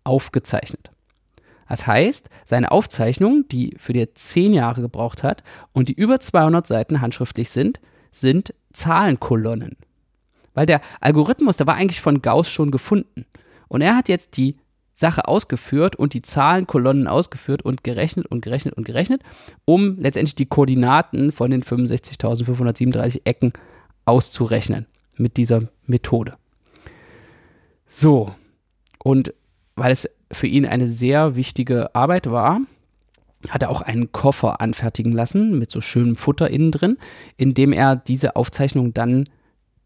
aufgezeichnet. 0.05 0.91
Das 1.69 1.87
heißt, 1.87 2.31
seine 2.47 2.71
Aufzeichnungen, 2.71 3.47
die 3.49 3.75
für 3.79 3.93
die 3.93 4.13
zehn 4.15 4.55
Jahre 4.55 4.81
gebraucht 4.81 5.23
hat 5.23 5.43
und 5.73 5.89
die 5.89 5.93
über 5.93 6.19
200 6.19 6.67
Seiten 6.67 7.01
handschriftlich 7.01 7.51
sind, 7.51 7.81
sind 8.11 8.55
Zahlenkolonnen. 8.73 9.77
Weil 10.55 10.67
der 10.67 10.81
Algorithmus, 11.01 11.59
der 11.59 11.67
war 11.67 11.75
eigentlich 11.75 12.01
von 12.01 12.23
Gauss 12.23 12.51
schon 12.51 12.71
gefunden. 12.71 13.27
Und 13.69 13.83
er 13.83 13.97
hat 13.97 14.09
jetzt 14.09 14.39
die 14.39 14.57
Sache 14.99 15.29
ausgeführt 15.29 15.95
und 15.95 16.13
die 16.13 16.23
Zahlenkolonnen 16.23 17.07
ausgeführt 17.07 17.63
und 17.63 17.85
gerechnet 17.85 18.27
und 18.27 18.41
gerechnet 18.41 18.75
und 18.75 18.83
gerechnet, 18.83 19.23
um 19.65 19.97
letztendlich 19.97 20.35
die 20.35 20.47
Koordinaten 20.47 21.31
von 21.31 21.53
den 21.53 21.63
65.537 21.63 23.21
Ecken 23.25 23.53
auszurechnen 24.07 24.87
mit 25.17 25.37
dieser 25.37 25.69
Methode. 25.87 26.35
So, 27.87 28.27
und 28.99 29.33
weil 29.77 29.93
es 29.93 30.11
für 30.33 30.49
ihn 30.49 30.67
eine 30.67 30.89
sehr 30.89 31.37
wichtige 31.37 31.95
Arbeit 31.95 32.29
war, 32.29 32.61
hat 33.51 33.63
er 33.63 33.71
auch 33.71 33.83
einen 33.83 34.11
Koffer 34.11 34.61
anfertigen 34.61 35.13
lassen 35.13 35.61
mit 35.61 35.71
so 35.71 35.81
schönem 35.81 36.17
Futter 36.17 36.51
innen 36.51 36.73
drin, 36.73 36.99
in 37.37 37.55
dem 37.55 37.73
er 37.73 37.95
diese 37.95 38.35
Aufzeichnung 38.35 38.95
dann 38.95 39.29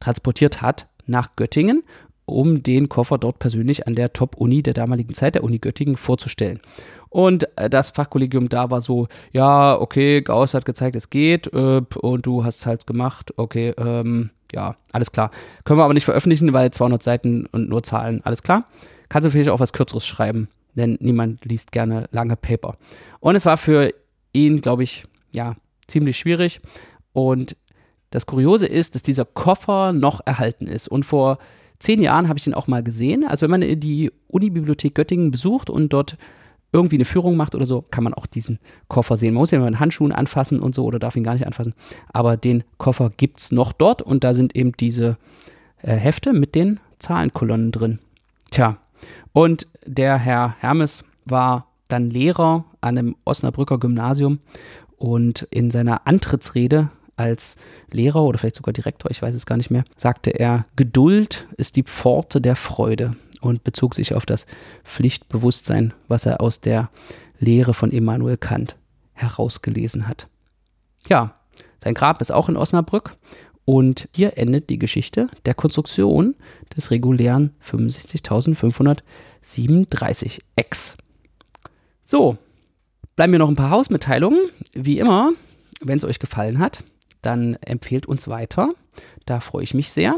transportiert 0.01 0.63
hat 0.63 0.89
nach 1.05 1.37
Göttingen 1.37 1.83
um 2.25 2.63
den 2.63 2.89
Koffer 2.89 3.19
dort 3.19 3.39
persönlich 3.39 3.87
an 3.87 3.95
der 3.95 4.13
Top-Uni 4.13 4.63
der 4.63 4.75
damaligen 4.75 5.15
Zeit, 5.15 5.35
der 5.35 5.45
Uni 5.45 5.59
Göttingen, 5.59 5.97
vorzustellen. 5.97 6.61
Und 7.09 7.47
äh, 7.59 7.69
das 7.69 7.91
Fachkollegium 7.91 8.49
da 8.49 8.71
war 8.71 8.81
so, 8.81 9.09
ja, 9.33 9.79
okay, 9.79 10.23
Gauss 10.23 10.55
hat 10.55 10.65
gezeigt, 10.65 10.97
es 10.97 11.11
geht, 11.11 11.53
äh, 11.53 11.83
und 12.01 12.27
du 12.27 12.45
hast 12.45 12.61
es 12.61 12.67
halt 12.67 12.87
gemacht, 12.87 13.33
okay, 13.37 13.75
ähm, 13.77 14.31
ja, 14.53 14.77
alles 14.93 15.13
klar. 15.13 15.31
Können 15.65 15.79
wir 15.79 15.85
aber 15.85 15.95
nicht 15.95 16.05
veröffentlichen, 16.05 16.53
weil 16.53 16.71
200 16.71 17.03
Seiten 17.03 17.47
und 17.47 17.69
nur 17.69 17.83
Zahlen, 17.83 18.21
alles 18.25 18.43
klar. 18.43 18.67
Kannst 19.09 19.27
du 19.27 19.31
vielleicht 19.31 19.51
auch 19.51 19.61
was 19.61 19.73
Kürzeres 19.73 20.07
schreiben, 20.07 20.49
denn 20.75 20.97
niemand 21.01 21.45
liest 21.45 21.73
gerne 21.73 22.09
lange 22.13 22.37
Paper. 22.37 22.77
Und 23.21 23.35
es 23.35 23.47
war 23.47 23.57
für 23.57 23.93
ihn, 24.33 24.61
glaube 24.61 24.83
ich, 24.83 25.05
ja, 25.33 25.57
ziemlich 25.87 26.19
schwierig. 26.19 26.61
Und 27.13 27.57
das 28.11 28.27
Kuriose 28.27 28.67
ist, 28.67 28.95
dass 28.95 29.03
dieser 29.03 29.25
Koffer 29.25 29.93
noch 29.93 30.21
erhalten 30.25 30.67
ist. 30.67 30.89
Und 30.89 31.05
vor 31.05 31.39
zehn 31.83 32.01
Jahren 32.01 32.29
habe 32.29 32.39
ich 32.39 32.45
den 32.45 32.55
auch 32.55 32.69
mal 32.69 32.83
gesehen. 32.83 33.25
Also 33.27 33.43
wenn 33.45 33.51
man 33.51 33.81
die 33.81 34.13
Unibibliothek 34.29 34.95
Göttingen 34.95 35.31
besucht 35.31 35.69
und 35.69 35.93
dort 35.93 36.17
irgendwie 36.73 36.97
eine 36.97 37.05
Führung 37.05 37.37
macht 37.37 37.55
oder 37.55 37.67
so, 37.67 37.83
kann 37.91 38.05
man 38.05 38.15
auch 38.15 38.27
diesen 38.27 38.59
Koffer 38.89 39.17
sehen. 39.17 39.35
Man 39.35 39.43
muss 39.43 39.53
ihn 39.53 39.63
mit 39.63 39.79
Handschuhen 39.79 40.13
anfassen 40.13 40.61
und 40.61 40.75
so 40.75 40.85
oder 40.85 40.99
darf 40.99 41.17
ihn 41.17 41.25
gar 41.25 41.35
nicht 41.35 41.47
anfassen. 41.47 41.75
Aber 42.13 42.37
den 42.37 42.65
Koffer 42.79 43.13
gibt 43.15 43.41
es 43.41 43.53
noch 43.53 43.73
dort 43.73 44.01
und 44.01 44.25
da 44.25 44.33
sind 44.33 44.57
eben 44.57 44.73
diese 44.73 45.19
äh, 45.83 45.95
Hefte 45.95 46.33
mit 46.33 46.55
den 46.55 46.81
Zahlenkolonnen 46.99 47.73
drin. 47.73 47.99
Tja, 48.51 48.79
und 49.33 49.67
der 49.85 50.17
Herr 50.17 50.57
Hermes 50.61 51.05
war 51.25 51.67
dann 51.89 52.11
Lehrer 52.11 52.65
an 52.81 52.97
einem 52.97 53.17
Osnabrücker 53.25 53.79
Gymnasium 53.79 54.39
und 54.97 55.43
in 55.51 55.71
seiner 55.71 56.07
Antrittsrede 56.07 56.91
als 57.17 57.57
Lehrer 57.91 58.23
oder 58.23 58.39
vielleicht 58.39 58.57
sogar 58.57 58.73
Direktor, 58.73 59.11
ich 59.11 59.23
weiß 59.23 59.35
es 59.35 59.47
gar 59.47 59.57
nicht 59.57 59.71
mehr, 59.71 59.85
sagte 59.97 60.31
er, 60.31 60.67
Geduld 60.77 61.47
ist 61.57 61.77
die 61.77 61.83
Pforte 61.83 62.41
der 62.41 62.57
Freude 62.57 63.13
und 63.41 63.65
bezog 63.65 63.95
sich 63.95 64.15
auf 64.15 64.27
das 64.27 64.47
Pflichtbewusstsein, 64.85 65.95
was 66.09 66.27
er 66.27 66.41
aus 66.41 66.61
der 66.61 66.91
Lehre 67.39 67.75
von 67.75 67.91
Immanuel 67.91 68.37
Kant 68.37 68.77
herausgelesen 69.13 70.09
hat. 70.09 70.29
Ja, 71.09 71.35
sein 71.79 71.95
Grab 71.95 72.21
ist 72.21 72.31
auch 72.31 72.49
in 72.49 72.57
Osnabrück 72.57 73.17
und 73.65 74.09
hier 74.15 74.39
endet 74.39 74.71
die 74.71 74.79
Geschichte 74.79 75.29
der 75.45 75.55
Konstruktion 75.55 76.37
des 76.77 76.91
regulären 76.91 77.55
65.537 77.65 80.41
X. 80.57 80.97
So, 82.05 82.37
bleiben 83.17 83.33
mir 83.33 83.39
noch 83.39 83.49
ein 83.49 83.57
paar 83.57 83.71
Hausmitteilungen. 83.71 84.51
Wie 84.73 84.99
immer, 84.99 85.33
wenn 85.81 85.99
es 85.99 86.05
euch 86.05 86.19
gefallen 86.19 86.59
hat, 86.59 86.83
dann 87.23 87.55
empfehlt 87.61 88.07
uns 88.07 88.29
weiter. 88.29 88.71
Da 89.27 89.41
freue 89.41 89.65
ich 89.65 89.75
mich 89.75 89.91
sehr. 89.91 90.15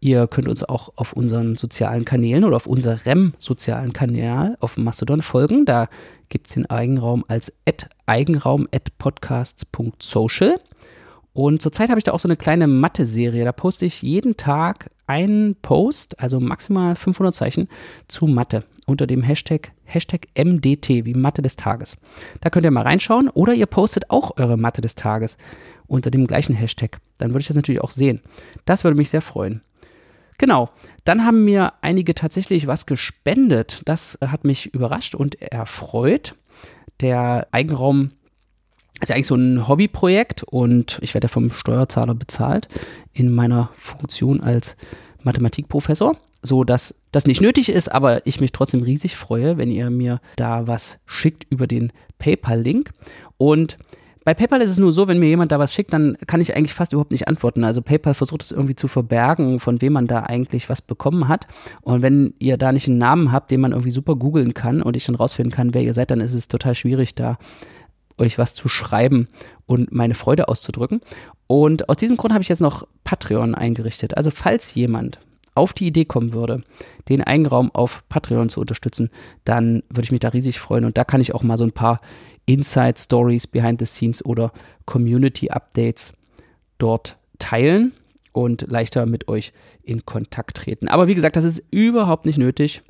Ihr 0.00 0.26
könnt 0.26 0.48
uns 0.48 0.64
auch 0.64 0.94
auf 0.96 1.12
unseren 1.12 1.56
sozialen 1.56 2.04
Kanälen 2.04 2.42
oder 2.42 2.56
auf 2.56 2.66
unserem 2.66 3.34
sozialen 3.38 3.92
Kanal 3.92 4.56
auf 4.60 4.76
Mastodon 4.76 5.22
folgen. 5.22 5.64
Da 5.64 5.88
gibt 6.28 6.48
es 6.48 6.54
den 6.54 6.68
Eigenraum 6.68 7.24
als 7.28 7.52
eigenraum.podcasts.social. 8.06 10.58
Und 11.34 11.62
zurzeit 11.62 11.88
habe 11.88 11.98
ich 11.98 12.04
da 12.04 12.12
auch 12.12 12.18
so 12.18 12.26
eine 12.26 12.36
kleine 12.36 12.66
Mathe-Serie. 12.66 13.44
Da 13.44 13.52
poste 13.52 13.86
ich 13.86 14.02
jeden 14.02 14.36
Tag 14.36 14.90
einen 15.06 15.54
Post, 15.56 16.18
also 16.18 16.40
maximal 16.40 16.96
500 16.96 17.34
Zeichen, 17.34 17.68
zu 18.08 18.26
Mathe 18.26 18.64
unter 18.86 19.06
dem 19.06 19.22
Hashtag, 19.22 19.72
Hashtag 19.84 20.26
MDT, 20.36 21.04
wie 21.04 21.14
Mathe 21.14 21.42
des 21.42 21.56
Tages. 21.56 21.96
Da 22.40 22.50
könnt 22.50 22.64
ihr 22.64 22.70
mal 22.70 22.82
reinschauen 22.82 23.28
oder 23.28 23.54
ihr 23.54 23.66
postet 23.66 24.10
auch 24.10 24.36
eure 24.36 24.56
Mathe 24.56 24.80
des 24.80 24.94
Tages 24.94 25.36
unter 25.92 26.10
dem 26.10 26.26
gleichen 26.26 26.54
Hashtag. 26.54 27.00
Dann 27.18 27.30
würde 27.30 27.42
ich 27.42 27.48
das 27.48 27.56
natürlich 27.56 27.82
auch 27.82 27.90
sehen. 27.90 28.20
Das 28.64 28.82
würde 28.82 28.96
mich 28.96 29.10
sehr 29.10 29.22
freuen. 29.22 29.62
Genau, 30.38 30.70
dann 31.04 31.24
haben 31.24 31.44
mir 31.44 31.74
einige 31.82 32.14
tatsächlich 32.14 32.66
was 32.66 32.86
gespendet. 32.86 33.82
Das 33.84 34.18
hat 34.20 34.44
mich 34.44 34.74
überrascht 34.74 35.14
und 35.14 35.40
erfreut. 35.40 36.34
Der 37.00 37.46
Eigenraum 37.52 38.12
ist 39.00 39.10
ja 39.10 39.14
eigentlich 39.14 39.26
so 39.26 39.34
ein 39.34 39.68
Hobbyprojekt 39.68 40.42
und 40.44 40.98
ich 41.02 41.14
werde 41.14 41.28
vom 41.28 41.50
Steuerzahler 41.50 42.14
bezahlt 42.14 42.68
in 43.12 43.30
meiner 43.32 43.70
Funktion 43.74 44.40
als 44.40 44.76
Mathematikprofessor, 45.22 46.16
so 46.40 46.64
dass 46.64 46.94
das 47.12 47.26
nicht 47.26 47.40
nötig 47.40 47.68
ist, 47.68 47.92
aber 47.92 48.26
ich 48.26 48.40
mich 48.40 48.52
trotzdem 48.52 48.82
riesig 48.82 49.16
freue, 49.16 49.58
wenn 49.58 49.70
ihr 49.70 49.90
mir 49.90 50.20
da 50.36 50.66
was 50.66 50.98
schickt 51.06 51.46
über 51.50 51.66
den 51.66 51.92
PayPal-Link. 52.18 52.92
Und 53.36 53.76
bei 54.24 54.34
PayPal 54.34 54.60
ist 54.60 54.70
es 54.70 54.78
nur 54.78 54.92
so, 54.92 55.08
wenn 55.08 55.18
mir 55.18 55.28
jemand 55.28 55.52
da 55.52 55.58
was 55.58 55.74
schickt, 55.74 55.92
dann 55.92 56.16
kann 56.26 56.40
ich 56.40 56.54
eigentlich 56.54 56.74
fast 56.74 56.92
überhaupt 56.92 57.10
nicht 57.10 57.28
antworten. 57.28 57.64
Also 57.64 57.82
PayPal 57.82 58.14
versucht 58.14 58.42
es 58.42 58.52
irgendwie 58.52 58.74
zu 58.74 58.88
verbergen, 58.88 59.60
von 59.60 59.80
wem 59.80 59.94
man 59.94 60.06
da 60.06 60.20
eigentlich 60.20 60.68
was 60.68 60.82
bekommen 60.82 61.28
hat. 61.28 61.46
Und 61.82 62.02
wenn 62.02 62.34
ihr 62.38 62.56
da 62.56 62.72
nicht 62.72 62.88
einen 62.88 62.98
Namen 62.98 63.32
habt, 63.32 63.50
den 63.50 63.60
man 63.60 63.72
irgendwie 63.72 63.90
super 63.90 64.16
googeln 64.16 64.54
kann 64.54 64.82
und 64.82 64.96
ich 64.96 65.04
dann 65.04 65.16
rausfinden 65.16 65.52
kann, 65.52 65.74
wer 65.74 65.82
ihr 65.82 65.94
seid, 65.94 66.10
dann 66.10 66.20
ist 66.20 66.34
es 66.34 66.48
total 66.48 66.74
schwierig, 66.74 67.14
da 67.14 67.38
euch 68.18 68.38
was 68.38 68.54
zu 68.54 68.68
schreiben 68.68 69.28
und 69.66 69.92
meine 69.92 70.14
Freude 70.14 70.48
auszudrücken. 70.48 71.00
Und 71.46 71.88
aus 71.88 71.96
diesem 71.96 72.16
Grund 72.16 72.32
habe 72.32 72.42
ich 72.42 72.48
jetzt 72.48 72.60
noch 72.60 72.86
Patreon 73.04 73.54
eingerichtet. 73.54 74.16
Also 74.16 74.30
falls 74.30 74.74
jemand 74.74 75.18
auf 75.54 75.72
die 75.72 75.86
Idee 75.86 76.04
kommen 76.04 76.32
würde, 76.32 76.62
den 77.08 77.22
Eigenraum 77.22 77.70
auf 77.74 78.04
Patreon 78.08 78.48
zu 78.48 78.60
unterstützen, 78.60 79.10
dann 79.44 79.82
würde 79.88 80.04
ich 80.04 80.12
mich 80.12 80.20
da 80.20 80.28
riesig 80.28 80.58
freuen. 80.58 80.84
Und 80.84 80.96
da 80.96 81.04
kann 81.04 81.20
ich 81.20 81.34
auch 81.34 81.42
mal 81.42 81.58
so 81.58 81.64
ein 81.64 81.72
paar 81.72 82.00
Inside 82.46 82.98
Stories, 82.98 83.46
Behind 83.46 83.78
the 83.78 83.86
Scenes 83.86 84.24
oder 84.24 84.52
Community 84.86 85.50
Updates 85.50 86.14
dort 86.78 87.16
teilen 87.38 87.92
und 88.32 88.66
leichter 88.68 89.06
mit 89.06 89.28
euch 89.28 89.52
in 89.82 90.04
Kontakt 90.04 90.56
treten. 90.56 90.88
Aber 90.88 91.06
wie 91.06 91.14
gesagt, 91.14 91.36
das 91.36 91.44
ist 91.44 91.66
überhaupt 91.70 92.26
nicht 92.26 92.38
nötig. 92.38 92.82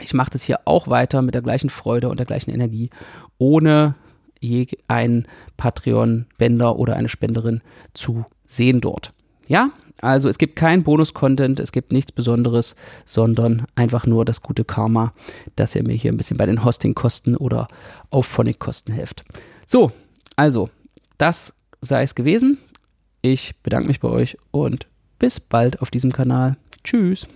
Ich 0.00 0.14
mache 0.14 0.30
das 0.30 0.42
hier 0.42 0.60
auch 0.64 0.88
weiter 0.88 1.22
mit 1.22 1.34
der 1.34 1.42
gleichen 1.42 1.70
Freude 1.70 2.08
und 2.08 2.18
der 2.18 2.26
gleichen 2.26 2.50
Energie, 2.50 2.90
ohne 3.38 3.94
je 4.40 4.66
einen 4.88 5.26
Patreon-Bänder 5.56 6.76
oder 6.76 6.96
eine 6.96 7.08
Spenderin 7.08 7.62
zu 7.92 8.24
sehen 8.44 8.80
dort. 8.80 9.12
Ja, 9.46 9.70
also 10.00 10.28
es 10.28 10.38
gibt 10.38 10.56
kein 10.56 10.82
Bonus-Content, 10.82 11.60
es 11.60 11.72
gibt 11.72 11.92
nichts 11.92 12.12
Besonderes, 12.12 12.76
sondern 13.04 13.66
einfach 13.74 14.06
nur 14.06 14.24
das 14.24 14.42
gute 14.42 14.64
Karma, 14.64 15.12
dass 15.56 15.74
ihr 15.74 15.82
mir 15.82 15.94
hier 15.94 16.12
ein 16.12 16.16
bisschen 16.16 16.36
bei 16.36 16.46
den 16.46 16.64
Hosting-Kosten 16.64 17.36
oder 17.36 17.68
Auphonic-Kosten 18.10 18.92
helft. 18.92 19.24
So, 19.66 19.92
also, 20.36 20.68
das 21.18 21.54
sei 21.80 22.02
es 22.02 22.14
gewesen. 22.14 22.58
Ich 23.22 23.54
bedanke 23.62 23.88
mich 23.88 24.00
bei 24.00 24.08
euch 24.08 24.36
und 24.50 24.86
bis 25.18 25.40
bald 25.40 25.80
auf 25.80 25.90
diesem 25.90 26.12
Kanal. 26.12 26.56
Tschüss. 26.82 27.26